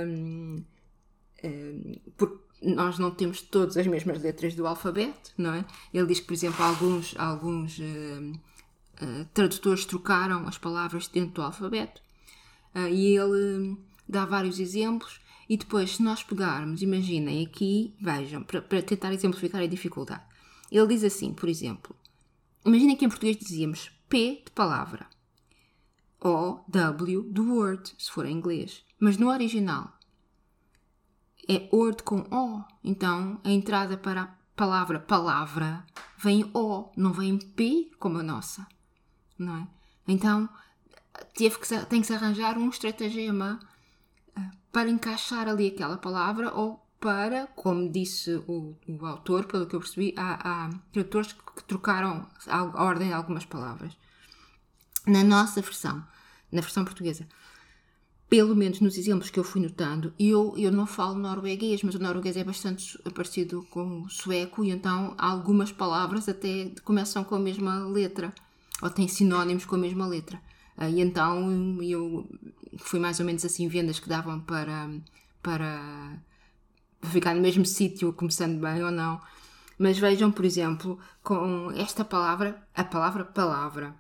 um, 0.07 0.65
um, 1.45 1.95
porque 2.17 2.48
nós 2.63 2.99
não 2.99 3.11
temos 3.11 3.41
todas 3.41 3.77
as 3.77 3.87
mesmas 3.87 4.21
letras 4.21 4.55
do 4.55 4.67
alfabeto, 4.67 5.33
não 5.37 5.55
é? 5.55 5.65
Ele 5.93 6.07
diz 6.07 6.21
que, 6.21 6.27
por 6.27 6.35
exemplo, 6.35 6.65
alguns, 6.65 7.15
alguns 7.17 7.79
uh, 7.79 8.33
uh, 9.03 9.25
tradutores 9.33 9.85
trocaram 9.85 10.47
as 10.47 10.59
palavras 10.59 11.07
dentro 11.09 11.35
do 11.35 11.43
alfabeto 11.43 12.01
uh, 12.75 12.89
e 12.89 13.17
ele 13.17 13.77
dá 14.09 14.25
vários 14.25 14.59
exemplos. 14.59 15.21
E 15.49 15.57
depois, 15.57 15.97
se 15.97 16.03
nós 16.03 16.23
pegarmos, 16.23 16.83
imaginem 16.83 17.47
aqui, 17.47 17.95
vejam, 18.01 18.43
para, 18.43 18.61
para 18.61 18.83
tentar 18.83 19.15
exemplificar 19.15 19.63
a 19.63 19.67
dificuldade. 19.67 20.23
Ele 20.71 20.87
diz 20.89 21.03
assim, 21.03 21.33
por 21.33 21.49
exemplo, 21.49 21.97
imaginem 22.67 22.95
que 22.95 23.05
em 23.05 23.09
português 23.09 23.39
dizíamos 23.39 23.91
P 24.09 24.43
de 24.45 24.51
palavra. 24.53 25.07
O, 26.21 26.59
W 26.69 27.23
do 27.23 27.55
word, 27.55 27.95
se 27.97 28.11
for 28.11 28.27
em 28.27 28.37
inglês. 28.37 28.83
Mas 28.99 29.17
no 29.17 29.31
original 29.31 29.98
é 31.49 31.69
word 31.73 32.03
com 32.03 32.21
O. 32.31 32.65
Então 32.85 33.41
a 33.43 33.51
entrada 33.51 33.97
para 33.97 34.23
a 34.23 34.29
palavra 34.55 35.01
palavra 35.01 35.85
vem 36.17 36.51
O, 36.55 36.91
não 36.97 37.13
vem 37.13 37.39
P 37.39 37.91
como 37.99 38.19
a 38.19 38.23
nossa. 38.23 38.67
Não 39.39 39.57
é? 39.57 39.69
Então 40.07 40.49
teve 41.35 41.59
que, 41.59 41.87
tem 41.87 42.01
que 42.01 42.07
se 42.07 42.15
arranjar 42.15 42.59
um 42.59 42.69
estratagema 42.69 43.59
eh, 44.37 44.51
para 44.73 44.91
encaixar 44.91 45.49
ali 45.49 45.69
aquela 45.69 45.97
palavra 45.97 46.53
ou 46.53 46.85
para, 47.01 47.47
como 47.49 47.91
disse 47.91 48.35
o, 48.49 48.77
o 48.89 49.07
autor, 49.07 49.47
pelo 49.47 49.67
que 49.67 49.77
eu 49.77 49.81
percebi, 49.81 50.13
há, 50.17 50.67
há 50.67 50.71
tradutores 50.93 51.33
que 51.33 51.65
trocaram 51.65 52.27
a 52.49 52.85
ordem 52.85 53.09
de 53.09 53.15
algumas 53.15 53.45
palavras 53.45 53.97
na 55.07 55.23
nossa 55.23 55.61
versão, 55.63 56.05
na 56.51 56.61
versão 56.61 56.85
portuguesa. 56.85 57.27
Pelo 58.29 58.55
menos 58.55 58.81
nos 58.81 58.99
exemplos 58.99 59.31
que 59.31 59.39
eu 59.39 59.45
fui 59.45 59.63
notando, 59.63 60.13
eu, 60.19 60.53
eu 60.57 60.71
não 60.71 60.87
falo 60.87 61.19
norueguês, 61.19 61.83
mas 61.83 61.95
o 61.95 61.99
norueguês 61.99 62.37
é 62.37 62.45
bastante 62.45 62.99
parecido 63.15 63.67
com 63.71 64.03
o 64.03 64.11
sueco, 64.11 64.63
e 64.63 64.71
então 64.71 65.15
algumas 65.17 65.73
palavras 65.73 66.29
até 66.29 66.71
começam 66.85 67.25
com 67.25 67.37
a 67.37 67.39
mesma 67.39 67.87
letra, 67.89 68.35
ou 68.83 68.91
têm 68.91 69.09
sinónimos 69.09 69.65
com 69.65 69.77
a 69.77 69.79
mesma 69.79 70.07
letra. 70.07 70.41
Ah, 70.77 70.91
e 70.91 71.01
então 71.01 71.83
eu 71.83 72.29
fui 72.77 73.01
mais 73.01 73.19
ou 73.19 73.27
menos 73.27 73.45
assim 73.45 73.67
vendo 73.67 73.91
as 73.91 73.99
que 73.99 74.09
davam 74.09 74.41
para, 74.41 74.91
para 75.43 76.23
ficar 77.05 77.35
no 77.35 77.41
mesmo 77.41 77.65
sítio, 77.65 78.13
começando 78.13 78.61
bem 78.61 78.85
ou 78.85 78.91
não. 78.91 79.21
Mas 79.79 79.99
vejam, 79.99 80.31
por 80.31 80.45
exemplo, 80.45 80.99
com 81.23 81.71
esta 81.73 82.05
palavra, 82.05 82.63
a 82.75 82.85
palavra 82.85 83.25
palavra. 83.25 83.95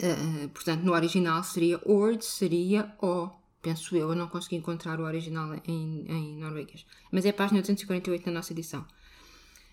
Uh, 0.00 0.48
portanto, 0.48 0.82
no 0.82 0.92
original 0.92 1.44
seria 1.44 1.78
ord, 1.84 2.24
seria 2.24 2.90
o, 3.02 3.28
penso 3.60 3.94
eu, 3.94 4.08
eu 4.08 4.14
não 4.14 4.28
consegui 4.28 4.56
encontrar 4.56 4.98
o 4.98 5.04
original 5.04 5.54
em, 5.66 6.06
em 6.08 6.36
norueguês. 6.38 6.86
Mas 7.12 7.26
é 7.26 7.28
a 7.28 7.34
página 7.34 7.58
848 7.58 8.24
na 8.26 8.32
nossa 8.32 8.52
edição. 8.54 8.86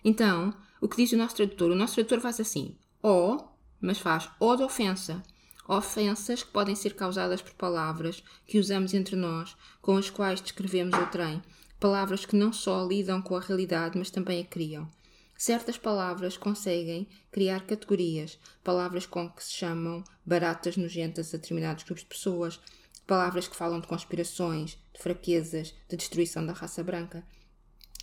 Então, 0.03 0.53
o 0.81 0.87
que 0.87 0.97
diz 0.97 1.13
o 1.13 1.17
nosso 1.17 1.35
tradutor? 1.35 1.71
O 1.71 1.75
nosso 1.75 1.95
tradutor 1.95 2.19
faz 2.19 2.41
assim, 2.41 2.75
o, 3.01 3.37
mas 3.79 3.99
faz 3.99 4.29
o 4.39 4.55
de 4.55 4.63
ofensa. 4.63 5.23
Ofensas 5.67 6.43
que 6.43 6.51
podem 6.51 6.75
ser 6.75 6.93
causadas 6.93 7.41
por 7.41 7.53
palavras 7.53 8.23
que 8.45 8.59
usamos 8.59 8.93
entre 8.93 9.15
nós, 9.15 9.55
com 9.81 9.97
as 9.97 10.09
quais 10.09 10.41
descrevemos 10.41 10.97
o 10.97 11.05
trem. 11.07 11.41
Palavras 11.79 12.25
que 12.25 12.35
não 12.35 12.51
só 12.51 12.85
lidam 12.85 13.21
com 13.21 13.35
a 13.35 13.41
realidade, 13.41 13.97
mas 13.97 14.09
também 14.09 14.41
a 14.41 14.45
criam. 14.45 14.89
Certas 15.37 15.77
palavras 15.77 16.35
conseguem 16.35 17.07
criar 17.31 17.65
categorias, 17.67 18.39
palavras 18.63 19.05
com 19.05 19.29
que 19.29 19.43
se 19.43 19.53
chamam 19.53 20.03
baratas 20.25 20.75
nojentas 20.77 21.33
a 21.33 21.37
determinados 21.37 21.83
grupos 21.83 22.03
de 22.03 22.09
pessoas, 22.09 22.59
palavras 23.05 23.47
que 23.47 23.55
falam 23.55 23.79
de 23.79 23.87
conspirações, 23.87 24.77
de 24.93 24.99
fraquezas, 24.99 25.75
de 25.87 25.95
destruição 25.95 26.43
da 26.45 26.53
raça 26.53 26.83
branca. 26.83 27.23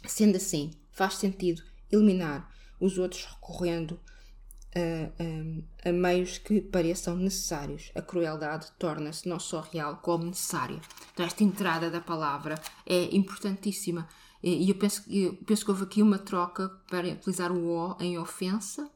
Sendo 0.07 0.37
assim, 0.37 0.73
faz 0.93 1.15
sentido 1.15 1.63
eliminar 1.91 2.49
os 2.79 2.99
outros 2.99 3.25
recorrendo 3.25 3.99
a, 4.75 5.87
a, 5.87 5.91
a 5.91 5.93
meios 5.93 6.39
que 6.39 6.61
pareçam 6.61 7.17
necessários. 7.17 7.91
A 7.95 8.03
crueldade 8.03 8.71
torna-se 8.79 9.29
não 9.29 9.41
só 9.41 9.61
real 9.61 9.99
como 9.99 10.25
necessária. 10.25 10.81
Então, 11.13 11.27
esta 11.27 11.43
entrada 11.45 11.91
da 11.91 12.01
palavra 12.01 12.55
é 12.87 13.15
importantíssima 13.15 14.09
e 14.47 14.69
eu 14.69 14.75
penso, 14.75 15.03
eu 15.09 15.35
penso 15.47 15.65
que 15.65 15.71
houve 15.71 15.85
aqui 15.85 16.03
uma 16.03 16.19
troca 16.19 16.69
para 16.91 17.09
utilizar 17.09 17.51
o 17.51 17.67
O 17.67 17.97
em 17.99 18.19
ofensa. 18.19 18.91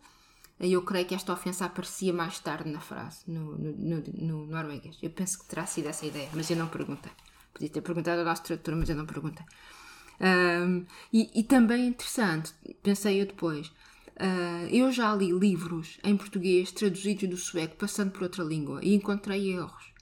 E 0.61 0.73
eu 0.73 0.83
creio 0.83 1.07
que 1.07 1.15
esta 1.15 1.33
ofensa 1.33 1.65
aparecia 1.65 2.13
mais 2.13 2.39
tarde 2.41 2.69
na 2.69 2.81
frase, 2.81 3.21
no, 3.27 3.57
no, 3.57 3.73
no, 3.73 4.03
no 4.19 4.47
norueguês. 4.47 4.99
Eu 5.01 5.11
penso 5.11 5.39
que 5.39 5.47
terá 5.47 5.65
sido 5.65 5.87
essa 5.87 6.05
ideia, 6.05 6.29
mas 6.35 6.51
eu 6.51 6.57
não 6.57 6.67
perguntei. 6.67 7.13
Podia 7.55 7.71
ter 7.71 7.81
perguntado 7.81 8.19
ao 8.19 8.25
nosso 8.25 8.43
tradutor, 8.43 8.77
mas 8.77 8.91
eu 8.91 8.97
não 8.97 9.07
perguntei. 9.07 9.47
Um, 10.21 10.85
e, 11.13 11.31
e, 11.41 11.45
também 11.45 11.83
é 11.83 11.87
interessante, 11.87 12.53
pensei 12.83 13.21
eu 13.23 13.27
depois, 13.27 13.69
uh, 13.69 14.67
eu 14.69 14.91
já 14.91 15.15
li 15.15 15.31
livros 15.31 15.99
em 16.03 16.17
português 16.17 16.73
traduzidos 16.73 17.29
do 17.29 17.37
sueco, 17.37 17.77
passando 17.77 18.11
por 18.11 18.25
outra 18.25 18.43
língua, 18.43 18.81
e 18.83 18.95
encontrei 18.95 19.53
erros. 19.53 19.93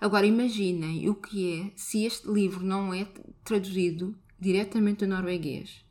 Agora 0.00 0.26
imaginem 0.26 1.08
o 1.08 1.14
que 1.14 1.60
é 1.60 1.72
se 1.76 2.04
este 2.04 2.28
livro 2.28 2.64
não 2.64 2.92
é 2.92 3.06
traduzido 3.44 4.14
diretamente 4.38 5.04
do 5.04 5.08
norueguês. 5.08 5.84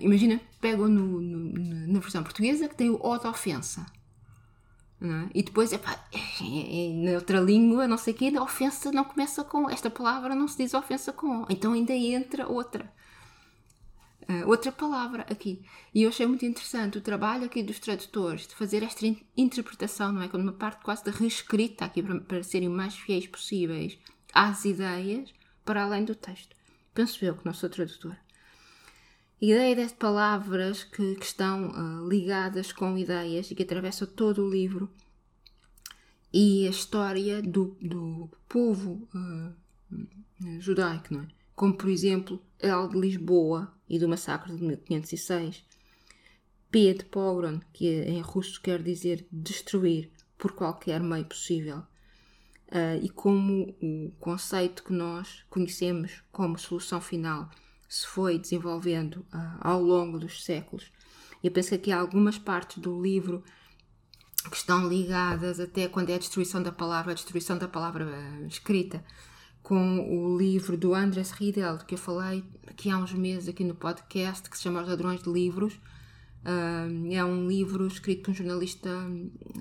Imagina, 0.00 0.40
pegam 0.60 0.88
no, 0.88 1.20
no, 1.20 1.92
na 1.92 2.00
versão 2.00 2.22
portuguesa 2.22 2.68
que 2.68 2.74
tem 2.74 2.90
o 2.90 2.98
O 3.02 3.18
de 3.18 3.26
ofensa. 3.26 3.84
É? 5.00 5.28
E 5.34 5.42
depois, 5.42 5.72
epá, 5.72 6.02
na 7.02 7.12
outra 7.12 7.38
língua, 7.38 7.86
não 7.86 7.98
sei 7.98 8.14
o 8.14 8.16
quê, 8.16 8.32
a 8.34 8.42
ofensa 8.42 8.90
não 8.90 9.04
começa 9.04 9.44
com. 9.44 9.68
Esta 9.68 9.90
palavra 9.90 10.34
não 10.34 10.48
se 10.48 10.56
diz 10.58 10.72
ofensa 10.72 11.12
com. 11.12 11.44
Então 11.50 11.72
ainda 11.72 11.92
entra 11.92 12.48
outra. 12.48 12.90
Uh, 14.26 14.48
outra 14.48 14.72
palavra 14.72 15.26
aqui. 15.28 15.62
E 15.94 16.04
eu 16.04 16.08
achei 16.08 16.26
muito 16.26 16.46
interessante 16.46 16.96
o 16.96 17.02
trabalho 17.02 17.44
aqui 17.44 17.62
dos 17.62 17.78
tradutores 17.78 18.46
de 18.46 18.54
fazer 18.54 18.82
esta 18.82 19.06
in 19.06 19.20
interpretação, 19.36 20.10
não 20.12 20.22
é? 20.22 20.28
Quando 20.28 20.44
uma 20.44 20.52
parte 20.54 20.82
quase 20.82 21.04
de 21.04 21.10
reescrita 21.10 21.84
aqui 21.84 22.02
para, 22.02 22.18
para 22.20 22.42
serem 22.42 22.68
o 22.68 22.72
mais 22.72 22.96
fiéis 22.96 23.26
possíveis 23.26 23.98
às 24.32 24.64
ideias 24.64 25.30
para 25.62 25.84
além 25.84 26.06
do 26.06 26.14
texto. 26.14 26.56
Penso 26.94 27.24
eu 27.24 27.34
que 27.34 27.44
não 27.44 27.52
sou 27.52 27.68
tradutora. 27.68 28.18
A 29.42 29.44
ideia 29.44 29.86
de 29.86 29.94
palavras 29.94 30.84
que, 30.84 31.16
que 31.16 31.24
estão 31.24 31.70
uh, 31.70 32.08
ligadas 32.08 32.72
com 32.72 32.96
ideias 32.96 33.50
e 33.50 33.54
que 33.54 33.64
atravessam 33.64 34.06
todo 34.06 34.44
o 34.44 34.48
livro 34.48 34.88
e 36.32 36.66
a 36.66 36.70
história 36.70 37.42
do, 37.42 37.76
do 37.80 38.30
povo 38.48 39.08
uh, 39.14 39.54
judaico, 40.60 41.14
não 41.14 41.22
é? 41.22 41.26
Como, 41.54 41.76
por 41.76 41.88
exemplo, 41.88 42.40
El 42.58 42.88
de 42.88 42.98
Lisboa 42.98 43.72
e 43.88 43.98
do 43.98 44.08
massacre 44.08 44.56
de 44.56 44.62
1506. 44.62 45.64
P 46.70 46.94
de 46.94 47.04
pogrom, 47.04 47.60
que 47.72 47.86
em 47.86 48.20
russo 48.20 48.60
quer 48.60 48.82
dizer 48.82 49.26
destruir 49.30 50.10
por 50.36 50.52
qualquer 50.52 51.00
meio 51.00 51.24
possível. 51.24 51.84
Uh, 52.74 52.98
e 53.04 53.08
como 53.08 53.72
o 53.80 54.10
conceito 54.18 54.82
que 54.82 54.92
nós 54.92 55.44
conhecemos 55.48 56.24
como 56.32 56.58
solução 56.58 57.00
final 57.00 57.48
se 57.88 58.04
foi 58.04 58.36
desenvolvendo 58.36 59.24
uh, 59.32 59.58
ao 59.60 59.80
longo 59.80 60.18
dos 60.18 60.44
séculos. 60.44 60.90
Eu 61.42 61.52
penso 61.52 61.68
que 61.68 61.74
aqui 61.76 61.92
há 61.92 62.00
algumas 62.00 62.36
partes 62.36 62.78
do 62.78 63.00
livro 63.00 63.44
que 64.50 64.56
estão 64.56 64.88
ligadas 64.88 65.60
até 65.60 65.86
quando 65.86 66.10
é 66.10 66.16
a 66.16 66.18
destruição 66.18 66.60
da 66.60 66.72
palavra, 66.72 67.12
a 67.12 67.14
destruição 67.14 67.56
da 67.56 67.68
palavra 67.68 68.06
uh, 68.06 68.46
escrita, 68.48 69.04
com 69.62 70.00
o 70.00 70.36
livro 70.36 70.76
do 70.76 70.94
Andres 70.94 71.30
Riedel, 71.30 71.78
que 71.78 71.94
eu 71.94 71.98
falei 71.98 72.44
aqui 72.66 72.90
há 72.90 72.98
uns 72.98 73.12
meses 73.12 73.48
aqui 73.48 73.62
no 73.62 73.76
podcast, 73.76 74.50
que 74.50 74.56
se 74.56 74.64
chama 74.64 74.82
Os 74.82 74.88
Ladrões 74.88 75.22
de 75.22 75.30
Livros. 75.30 75.80
É 77.10 77.24
um 77.24 77.48
livro 77.48 77.86
escrito 77.86 78.24
por 78.24 78.30
um 78.32 78.34
jornalista 78.34 78.90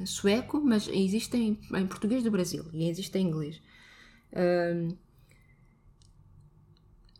sueco, 0.05 0.59
mas 0.59 0.87
existe 0.89 1.37
em, 1.37 1.59
em 1.73 1.87
português 1.87 2.23
do 2.23 2.31
Brasil 2.31 2.65
e 2.73 2.89
existe 2.89 3.17
em 3.17 3.27
inglês. 3.27 3.61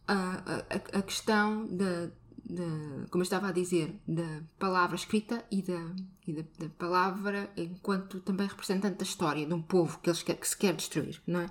A, 0.05 0.15
a, 0.15 0.99
a 0.99 1.01
questão 1.01 1.65
da, 1.67 2.11
da, 2.43 3.07
como 3.09 3.21
eu 3.21 3.23
estava 3.23 3.47
a 3.47 3.51
dizer, 3.51 3.95
da 4.07 4.41
palavra 4.59 4.95
escrita 4.95 5.45
e 5.49 5.61
da, 5.61 5.95
e 6.27 6.33
da, 6.33 6.43
da, 6.59 6.69
palavra 6.69 7.49
enquanto 7.55 8.19
também 8.19 8.47
representante 8.47 8.97
da 8.97 9.03
história 9.03 9.45
de 9.45 9.53
um 9.53 9.61
povo 9.61 9.99
que, 9.99 10.09
eles 10.09 10.23
quer, 10.23 10.35
que 10.35 10.47
se 10.47 10.57
quer 10.57 10.73
destruir, 10.73 11.21
não 11.25 11.41
é? 11.41 11.49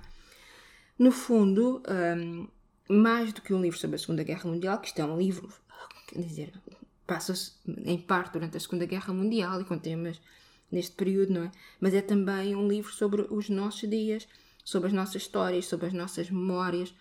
No 0.97 1.11
fundo, 1.11 1.81
um, 1.89 2.47
mais 2.87 3.33
do 3.33 3.41
que 3.41 3.53
um 3.53 3.61
livro 3.61 3.79
sobre 3.79 3.95
a 3.95 3.99
Segunda 3.99 4.23
Guerra 4.23 4.49
Mundial, 4.49 4.79
que 4.79 4.87
isto 4.87 4.99
é 4.99 5.05
um 5.05 5.17
livro, 5.17 5.49
quer 6.07 6.21
dizer, 6.21 6.53
passa-se 7.05 7.53
em 7.85 7.97
parte 7.97 8.33
durante 8.33 8.57
a 8.57 8.59
Segunda 8.59 8.85
Guerra 8.85 9.13
Mundial 9.13 9.61
e 9.61 9.65
com 9.65 9.77
temas 9.77 10.19
neste 10.71 10.93
período, 10.93 11.33
não 11.33 11.43
é? 11.43 11.51
Mas 11.79 11.93
é 11.93 12.01
também 12.01 12.55
um 12.55 12.67
livro 12.67 12.91
sobre 12.91 13.27
os 13.29 13.49
nossos 13.49 13.89
dias, 13.89 14.27
sobre 14.63 14.87
as 14.87 14.93
nossas 14.93 15.21
histórias, 15.21 15.65
sobre 15.65 15.87
as 15.87 15.93
nossas 15.93 16.29
memórias, 16.29 16.93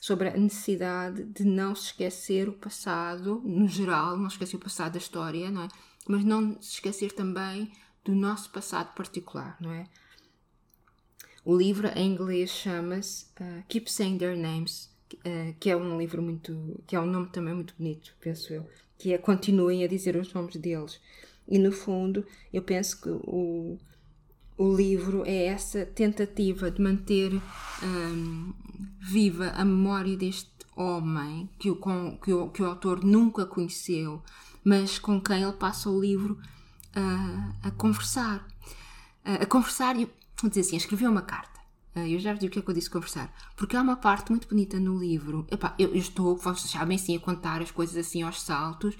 sobre 0.00 0.28
a 0.28 0.36
necessidade 0.36 1.24
de 1.24 1.44
não 1.44 1.74
se 1.74 1.86
esquecer 1.86 2.48
o 2.48 2.54
passado, 2.54 3.42
no 3.44 3.68
geral, 3.68 4.16
não 4.16 4.28
esquecer 4.28 4.56
o 4.56 4.60
passado 4.60 4.92
da 4.92 4.98
história, 4.98 5.50
não 5.50 5.64
é? 5.64 5.68
Mas 6.08 6.24
não 6.24 6.60
se 6.62 6.74
esquecer 6.74 7.12
também 7.12 7.70
do 8.04 8.14
nosso 8.14 8.50
passado 8.50 8.94
particular, 8.94 9.56
não 9.60 9.72
é? 9.72 9.86
O 11.44 11.56
livro 11.56 11.88
em 11.88 12.12
inglês 12.12 12.50
chama-se 12.50 13.26
uh, 13.40 13.62
Keep 13.68 13.90
Saying 13.90 14.18
Their 14.18 14.36
Names, 14.36 14.89
uh, 15.16 15.54
que 15.58 15.70
é 15.70 15.76
um 15.76 15.98
livro 15.98 16.22
muito, 16.22 16.82
que 16.86 16.96
é 16.96 17.00
um 17.00 17.06
nome 17.06 17.28
também 17.28 17.54
muito 17.54 17.74
bonito, 17.76 18.14
penso 18.20 18.52
eu, 18.52 18.66
que 18.98 19.12
é 19.12 19.18
continuem 19.18 19.84
a 19.84 19.88
dizer 19.88 20.16
os 20.16 20.32
nomes 20.32 20.56
deles. 20.56 21.00
E 21.48 21.58
no 21.58 21.72
fundo, 21.72 22.24
eu 22.52 22.62
penso 22.62 23.00
que 23.00 23.08
o, 23.08 23.78
o 24.56 24.76
livro 24.76 25.24
é 25.26 25.46
essa 25.46 25.84
tentativa 25.84 26.70
de 26.70 26.80
manter 26.80 27.32
um, 27.82 28.52
viva 29.00 29.48
a 29.48 29.64
memória 29.64 30.16
deste 30.16 30.50
homem 30.76 31.48
que 31.58 31.70
o, 31.70 31.76
que, 32.22 32.32
o, 32.32 32.48
que 32.50 32.62
o 32.62 32.66
autor 32.66 33.04
nunca 33.04 33.44
conheceu, 33.46 34.22
mas 34.64 34.98
com 34.98 35.20
quem 35.20 35.42
ele 35.42 35.52
passa 35.52 35.90
o 35.90 36.00
livro 36.00 36.38
uh, 36.96 37.54
a 37.62 37.70
conversar. 37.70 38.46
Uh, 39.24 39.42
a 39.42 39.46
conversar 39.46 39.98
e, 39.98 40.08
dizer 40.44 40.60
assim, 40.60 40.76
a 40.76 40.78
escrever 40.78 41.08
uma 41.08 41.22
carta. 41.22 41.59
Uh, 41.94 42.06
eu 42.06 42.18
já 42.18 42.32
vos 42.32 42.40
digo 42.40 42.50
o 42.50 42.52
que 42.52 42.58
é 42.60 42.62
que 42.62 42.70
eu 42.70 42.74
disse 42.74 42.90
conversar. 42.90 43.32
Porque 43.56 43.76
há 43.76 43.82
uma 43.82 43.96
parte 43.96 44.30
muito 44.30 44.48
bonita 44.48 44.78
no 44.78 44.98
livro. 44.98 45.46
Epá, 45.50 45.74
eu, 45.78 45.88
eu 45.88 45.96
estou, 45.96 46.36
vocês 46.36 46.70
sabem, 46.70 46.96
assim, 46.96 47.16
a 47.16 47.20
contar 47.20 47.60
as 47.60 47.70
coisas 47.70 47.96
assim 47.96 48.22
aos 48.22 48.42
saltos, 48.42 48.96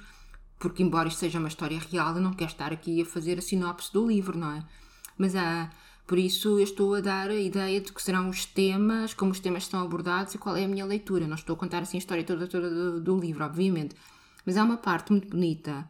porque 0.59 0.83
embora 0.83 1.09
isto 1.09 1.19
seja 1.19 1.39
uma 1.39 1.49
história 1.49 1.79
real, 1.79 2.15
eu 2.15 2.21
não 2.21 2.33
quero 2.33 2.51
estar 2.51 2.73
aqui 2.73 3.03
a 3.03 3.07
fazer 3.07 3.39
a 3.39 3.43
sinopse 3.43 3.93
do 3.93 4.07
livro, 4.07 4.37
não 4.39 4.53
é? 4.53 4.65
Mas 5.17 5.35
há. 5.37 5.71
Por 6.07 6.19
isso 6.19 6.59
eu 6.59 6.65
estou 6.65 6.97
a 6.97 7.01
dar 7.01 7.31
a 7.31 7.35
ideia 7.37 7.81
de 7.81 7.93
que 7.93 8.03
serão 8.03 8.29
os 8.29 8.45
temas, 8.45 9.15
como 9.15 9.31
os 9.31 9.39
temas 9.39 9.63
estão 9.63 9.81
abordados 9.81 10.35
e 10.35 10.39
qual 10.39 10.57
é 10.57 10.65
a 10.65 10.69
minha 10.69 10.85
leitura. 10.85 11.25
Não 11.25 11.37
estou 11.37 11.55
a 11.55 11.57
contar 11.57 11.83
assim 11.83 11.99
a 11.99 12.01
história 12.01 12.25
toda, 12.25 12.49
toda 12.49 12.69
do, 12.69 13.01
do 13.01 13.21
livro, 13.21 13.45
obviamente. 13.45 13.95
Mas 14.45 14.57
há 14.57 14.65
uma 14.65 14.77
parte 14.77 15.13
muito 15.13 15.29
bonita, 15.29 15.89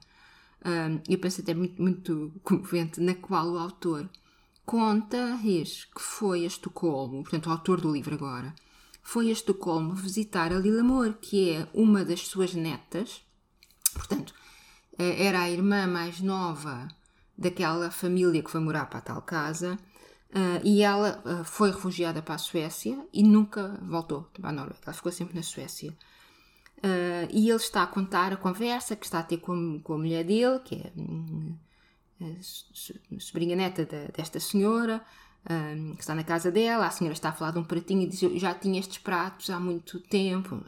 um, 0.64 1.00
eu 1.08 1.18
penso 1.18 1.40
até 1.40 1.54
muito, 1.54 1.80
muito 1.80 2.32
comovente, 2.42 3.00
na 3.00 3.14
qual 3.14 3.48
o 3.48 3.58
autor 3.58 4.08
conta 4.70 5.34
Reis 5.34 5.84
que 5.92 6.00
foi 6.00 6.44
a 6.44 6.46
Estocolmo, 6.46 7.24
portanto 7.24 7.48
o 7.48 7.50
autor 7.50 7.80
do 7.80 7.92
livro 7.92 8.14
agora, 8.14 8.54
foi 9.02 9.28
a 9.28 9.32
Estocolmo 9.32 9.96
visitar 9.96 10.52
a 10.52 10.58
Lila 10.60 10.84
Moore, 10.84 11.14
que 11.20 11.50
é 11.50 11.66
uma 11.74 12.04
das 12.04 12.28
suas 12.28 12.54
netas, 12.54 13.20
portanto 13.92 14.32
eh, 14.96 15.26
era 15.26 15.40
a 15.40 15.50
irmã 15.50 15.88
mais 15.88 16.20
nova 16.20 16.86
daquela 17.36 17.90
família 17.90 18.44
que 18.44 18.50
foi 18.50 18.60
morar 18.60 18.86
para 18.86 19.00
a 19.00 19.02
tal 19.02 19.22
casa. 19.22 19.76
Uh, 20.30 20.62
e 20.62 20.80
ela 20.80 21.20
uh, 21.24 21.42
foi 21.42 21.72
refugiada 21.72 22.22
para 22.22 22.36
a 22.36 22.38
Suécia 22.38 23.04
e 23.12 23.24
nunca 23.24 23.76
voltou 23.82 24.30
para 24.40 24.50
a 24.50 24.52
Noruega. 24.52 24.78
Ela 24.86 24.94
ficou 24.94 25.10
sempre 25.10 25.34
na 25.34 25.42
Suécia. 25.42 25.92
E 27.32 27.50
ele 27.50 27.56
está 27.56 27.82
a 27.82 27.86
contar 27.88 28.32
a 28.32 28.36
conversa 28.36 28.94
que 28.94 29.04
está 29.04 29.18
a 29.18 29.22
ter 29.24 29.38
com, 29.38 29.80
com 29.82 29.94
a 29.94 29.98
mulher 29.98 30.24
dele, 30.24 30.60
que 30.60 30.76
é 30.76 30.92
um, 30.96 31.54
sobrinha 33.18 33.56
neta 33.56 33.84
de, 33.84 34.08
desta 34.08 34.40
senhora, 34.40 35.02
um, 35.50 35.94
que 35.94 36.00
está 36.00 36.14
na 36.14 36.24
casa 36.24 36.50
dela. 36.50 36.86
A 36.86 36.90
senhora 36.90 37.14
está 37.14 37.30
a 37.30 37.32
falar 37.32 37.52
de 37.52 37.58
um 37.58 37.64
pratinho 37.64 38.02
e 38.02 38.06
diz: 38.06 38.22
Eu 38.22 38.38
já 38.38 38.54
tinha 38.54 38.78
estes 38.78 38.98
pratos 38.98 39.50
há 39.50 39.58
muito 39.58 40.00
tempo. 40.00 40.62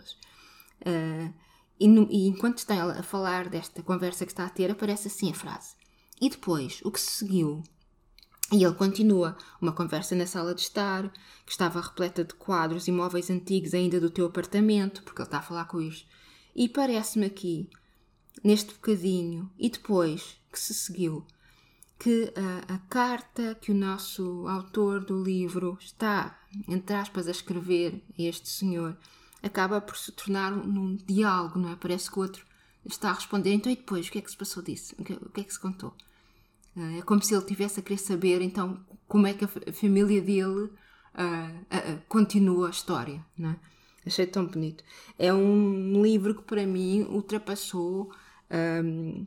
E, 1.79 1.89
no, 1.89 2.07
e, 2.11 2.29
enquanto 2.29 2.59
está 2.59 2.77
ela 2.77 2.93
a 2.99 3.03
falar 3.03 3.49
desta 3.49 3.83
conversa 3.83 4.25
que 4.25 4.31
está 4.31 4.47
a 4.47 4.49
ter, 4.49 4.71
aparece 4.71 5.09
assim 5.09 5.31
a 5.31 5.35
frase: 5.35 5.75
e 6.21 6.31
depois, 6.31 6.81
o 6.85 6.93
que 6.93 7.01
se 7.01 7.11
seguiu? 7.11 7.65
E 8.53 8.63
ele 8.63 8.75
continua, 8.75 9.37
uma 9.61 9.73
conversa 9.73 10.15
na 10.15 10.25
sala 10.25 10.55
de 10.55 10.61
estar, 10.61 11.11
que 11.45 11.51
estava 11.51 11.81
repleta 11.81 12.23
de 12.23 12.35
quadros 12.35 12.87
e 12.87 12.93
móveis 12.93 13.31
antigos 13.31 13.75
ainda 13.75 13.99
do 13.99 14.11
teu 14.11 14.27
apartamento, 14.27 15.03
porque 15.03 15.21
ele 15.21 15.27
está 15.27 15.39
a 15.39 15.43
falar 15.43 15.65
com 15.65 15.81
isso. 15.81 16.07
E 16.55 16.69
parece-me 16.69 17.27
aqui, 17.27 17.69
neste 18.45 18.75
bocadinho, 18.75 19.51
e 19.59 19.69
depois 19.69 20.37
que 20.53 20.61
se 20.61 20.75
seguiu, 20.75 21.27
que 22.03 22.33
a, 22.35 22.75
a, 22.75 22.79
carta 22.89 23.55
que 23.55 23.71
o 23.71 23.75
nosso 23.75 24.49
autor 24.49 25.05
do 25.05 25.23
livro 25.23 25.79
está, 25.81 26.37
entre 26.67 26.97
aspas, 26.97 27.29
a 27.29 27.31
escrever 27.31 28.03
a 28.19 28.23
este 28.23 28.49
senhor, 28.49 28.97
acaba 29.41 29.81
por 29.81 29.97
se 29.97 30.11
tornar 30.11 30.51
num 30.51 30.97
diálogo, 30.97 31.61
não 31.61 31.71
é? 31.71 31.77
Parece 31.77 32.11
que 32.11 32.19
o 32.19 32.23
outro 32.23 32.45
está 32.85 33.11
a 33.11 33.13
responder, 33.13 33.53
então 33.53 33.71
e 33.71 33.77
depois, 33.77 34.09
o 34.09 34.11
que 34.11 34.19
é 34.19 34.21
que 34.21 34.31
se 34.33 34.37
passou 34.37 34.65
disso? 34.65 34.97
O 34.99 35.05
que, 35.05 35.13
o 35.13 35.29
que 35.29 35.43
é 35.43 35.45
que 35.45 35.53
se 35.53 35.61
contou? 35.61 35.95
Eh, 36.77 36.99
é 36.99 37.03
como 37.03 37.23
se 37.23 37.35
ele 37.35 37.45
tivesse 37.45 37.79
a 37.79 37.83
querer 37.85 37.99
saber, 37.99 38.43
então, 38.43 38.85
como 39.07 39.29
é 39.29 39.35
que 39.35 39.45
a 39.45 39.73
família 39.73 40.21
dele 40.21 40.71
uh, 41.15 41.21
uh, 41.21 42.03
continua 42.09 42.67
a 42.67 42.71
história. 42.71 43.25
Não 43.39 43.51
é? 43.51 43.57
Achei 44.05 44.27
tão 44.27 44.47
bonito. 44.47 44.83
É 45.17 45.33
um 45.33 46.03
livro 46.03 46.35
que, 46.35 46.43
para 46.43 46.67
mim, 46.67 47.03
ultrapassou 47.03 48.11
um, 48.51 49.25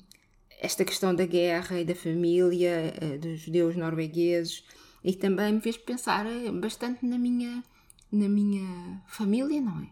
esta 0.59 0.85
questão 0.85 1.13
da 1.13 1.25
guerra 1.25 1.79
e 1.79 1.85
da 1.85 1.95
família, 1.95 2.93
uh, 3.01 3.19
dos 3.19 3.39
judeus 3.41 3.75
noruegueses, 3.75 4.63
e 5.03 5.13
também 5.13 5.53
me 5.53 5.61
fez 5.61 5.77
pensar 5.77 6.25
bastante 6.59 7.05
na 7.05 7.17
minha, 7.17 7.63
na 8.11 8.27
minha 8.27 9.01
família, 9.07 9.61
não 9.61 9.81
é? 9.81 9.89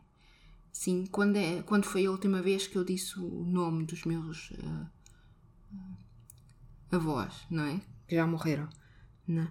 Sim, 0.71 1.05
quando, 1.11 1.35
é, 1.35 1.61
quando 1.61 1.85
foi 1.85 2.05
a 2.05 2.11
última 2.11 2.41
vez 2.41 2.65
que 2.65 2.75
eu 2.75 2.83
disse 2.83 3.19
o 3.19 3.43
nome 3.45 3.85
dos 3.85 4.05
meus 4.05 4.51
avós, 6.91 7.45
não 7.49 7.63
é? 7.63 7.81
Que 8.07 8.15
já 8.15 8.25
morreram, 8.25 8.67
não? 9.27 9.49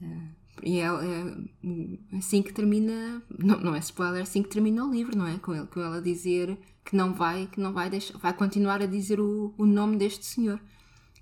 Uh, 0.00 0.45
e 0.62 0.78
é, 0.78 0.86
é, 0.86 2.16
assim 2.16 2.42
que 2.42 2.52
termina, 2.52 3.22
não, 3.38 3.60
não 3.60 3.74
é 3.74 3.78
spoiler, 3.78 4.22
assim 4.22 4.42
que 4.42 4.48
termina 4.48 4.84
o 4.84 4.90
livro, 4.90 5.16
não 5.16 5.26
é? 5.26 5.38
Com, 5.38 5.54
ele, 5.54 5.66
com 5.66 5.80
ela 5.80 6.00
dizer 6.00 6.58
que 6.84 6.96
não 6.96 7.12
vai, 7.12 7.46
que 7.46 7.60
não 7.60 7.72
vai 7.72 7.90
deixar, 7.90 8.16
vai 8.18 8.32
continuar 8.32 8.80
a 8.80 8.86
dizer 8.86 9.20
o, 9.20 9.54
o 9.58 9.66
nome 9.66 9.96
deste 9.96 10.24
senhor. 10.24 10.60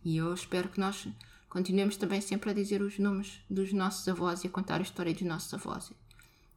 E 0.05 0.17
eu 0.17 0.33
espero 0.33 0.69
que 0.69 0.79
nós 0.79 1.09
continuemos 1.49 1.97
também 1.97 2.21
sempre 2.21 2.51
a 2.51 2.55
dizer 2.55 2.83
os 2.83 2.99
nomes 2.99 3.41
dos 3.49 3.73
nossos 3.73 4.07
avós 4.07 4.45
e 4.45 4.47
a 4.47 4.51
contar 4.51 4.81
a 4.81 4.83
história 4.83 5.13
dos 5.13 5.23
nossos 5.23 5.53
avós 5.55 5.93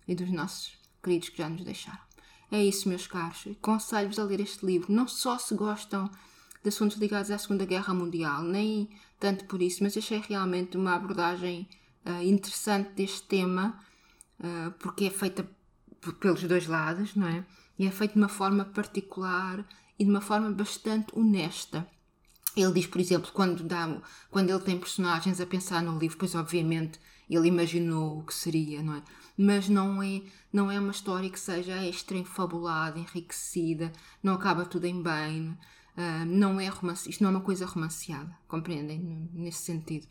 e 0.07 0.13
dos 0.13 0.31
nossos 0.31 0.77
queridos 1.01 1.29
que 1.29 1.37
já 1.37 1.49
nos 1.49 1.63
deixaram. 1.63 1.99
É 2.51 2.63
isso, 2.63 2.87
meus 2.87 3.07
caros. 3.07 3.47
Aconselho-vos 3.47 4.19
a 4.19 4.23
ler 4.23 4.39
este 4.39 4.65
livro, 4.65 4.93
não 4.93 5.07
só 5.07 5.37
se 5.37 5.53
gostam 5.55 6.09
de 6.63 6.69
assuntos 6.69 6.97
ligados 6.97 7.31
à 7.31 7.37
Segunda 7.37 7.65
Guerra 7.65 7.93
Mundial, 7.93 8.43
nem 8.43 8.89
tanto 9.19 9.45
por 9.45 9.61
isso, 9.61 9.83
mas 9.83 9.97
achei 9.97 10.21
realmente 10.25 10.77
uma 10.77 10.95
abordagem 10.95 11.67
uh, 12.07 12.23
interessante 12.23 12.91
deste 12.93 13.23
tema, 13.23 13.79
uh, 14.39 14.71
porque 14.79 15.05
é 15.05 15.09
feita 15.09 15.47
pelos 16.19 16.43
dois 16.43 16.67
lados, 16.67 17.15
não 17.15 17.27
é? 17.27 17.45
E 17.77 17.85
é 17.85 17.91
feita 17.91 18.13
de 18.13 18.19
uma 18.19 18.29
forma 18.29 18.65
particular 18.65 19.67
e 19.99 20.03
de 20.03 20.09
uma 20.09 20.21
forma 20.21 20.49
bastante 20.51 21.07
honesta. 21.13 21.87
Ele 22.55 22.73
diz, 22.73 22.87
por 22.87 22.99
exemplo, 22.99 23.31
quando, 23.31 23.63
dá, 23.63 24.01
quando 24.31 24.49
ele 24.49 24.59
tem 24.59 24.79
personagens 24.79 25.39
a 25.39 25.45
pensar 25.45 25.83
no 25.83 25.99
livro, 25.99 26.17
pois 26.17 26.33
obviamente 26.33 26.99
ele 27.29 27.49
imaginou 27.49 28.19
o 28.19 28.23
que 28.23 28.33
seria, 28.33 28.81
não 28.81 28.95
é? 28.95 29.03
Mas 29.37 29.69
não 29.69 30.01
é, 30.01 30.23
não 30.51 30.71
é 30.71 30.79
uma 30.79 30.91
história 30.91 31.29
que 31.29 31.39
seja 31.39 31.85
extra 31.85 32.17
enfabulada, 32.17 32.97
enriquecida, 32.97 33.91
não 34.23 34.33
acaba 34.33 34.65
tudo 34.65 34.85
em 34.85 35.03
bem, 35.03 35.49
uh, 35.51 36.25
não 36.25 36.59
é 36.59 36.67
romance, 36.67 37.07
isto 37.07 37.21
não 37.21 37.29
é 37.29 37.33
uma 37.33 37.43
coisa 37.43 37.65
romanceada, 37.65 38.35
compreendem? 38.47 39.29
Nesse 39.33 39.61
sentido. 39.63 40.07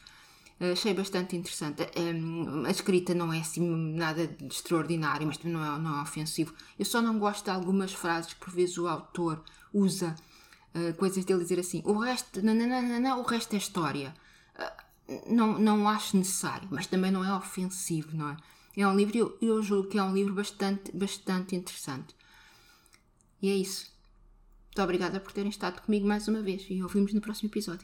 Uh, 0.60 0.72
achei 0.72 0.94
bastante 0.94 1.36
interessante. 1.36 1.82
Um, 1.96 2.64
a 2.64 2.70
escrita 2.70 3.14
não 3.14 3.32
é 3.32 3.40
assim 3.40 3.68
nada 3.94 4.26
de 4.26 4.46
extraordinário, 4.46 5.26
mas 5.26 5.38
não 5.44 5.64
é, 5.64 5.78
não 5.78 5.98
é 5.98 6.02
ofensivo. 6.02 6.54
Eu 6.78 6.84
só 6.84 7.02
não 7.02 7.18
gosto 7.18 7.44
de 7.44 7.50
algumas 7.50 7.92
frases 7.92 8.32
que 8.32 8.40
por 8.40 8.52
vezes 8.52 8.78
o 8.78 8.86
autor 8.86 9.42
usa 9.72 10.14
uh, 10.74 10.94
coisas 10.94 11.24
dele 11.24 11.42
dizer 11.42 11.60
assim: 11.60 11.82
o 11.84 11.98
resto, 11.98 12.40
não, 12.42 13.20
o 13.20 13.22
resto 13.22 13.54
é 13.54 13.58
história. 13.58 14.14
Uh, 15.08 15.34
não, 15.34 15.58
não 15.58 15.88
acho 15.88 16.16
necessário, 16.16 16.68
mas 16.70 16.86
também 16.86 17.10
não 17.10 17.24
é 17.24 17.34
ofensivo, 17.34 18.16
não 18.16 18.30
é? 18.30 18.36
É 18.76 18.86
um 18.86 18.94
livro, 18.94 19.16
eu, 19.16 19.38
eu 19.40 19.62
julgo 19.62 19.88
que 19.88 19.98
é 19.98 20.02
um 20.02 20.14
livro 20.14 20.34
bastante, 20.34 20.94
bastante 20.94 21.56
interessante. 21.56 22.14
E 23.40 23.48
é 23.48 23.54
isso. 23.54 23.90
Muito 24.66 24.82
obrigada 24.82 25.18
por 25.18 25.32
terem 25.32 25.48
estado 25.48 25.80
comigo 25.80 26.06
mais 26.06 26.28
uma 26.28 26.42
vez 26.42 26.66
e 26.68 26.82
ouvimos 26.82 27.14
no 27.14 27.20
próximo 27.20 27.48
episódio. 27.48 27.74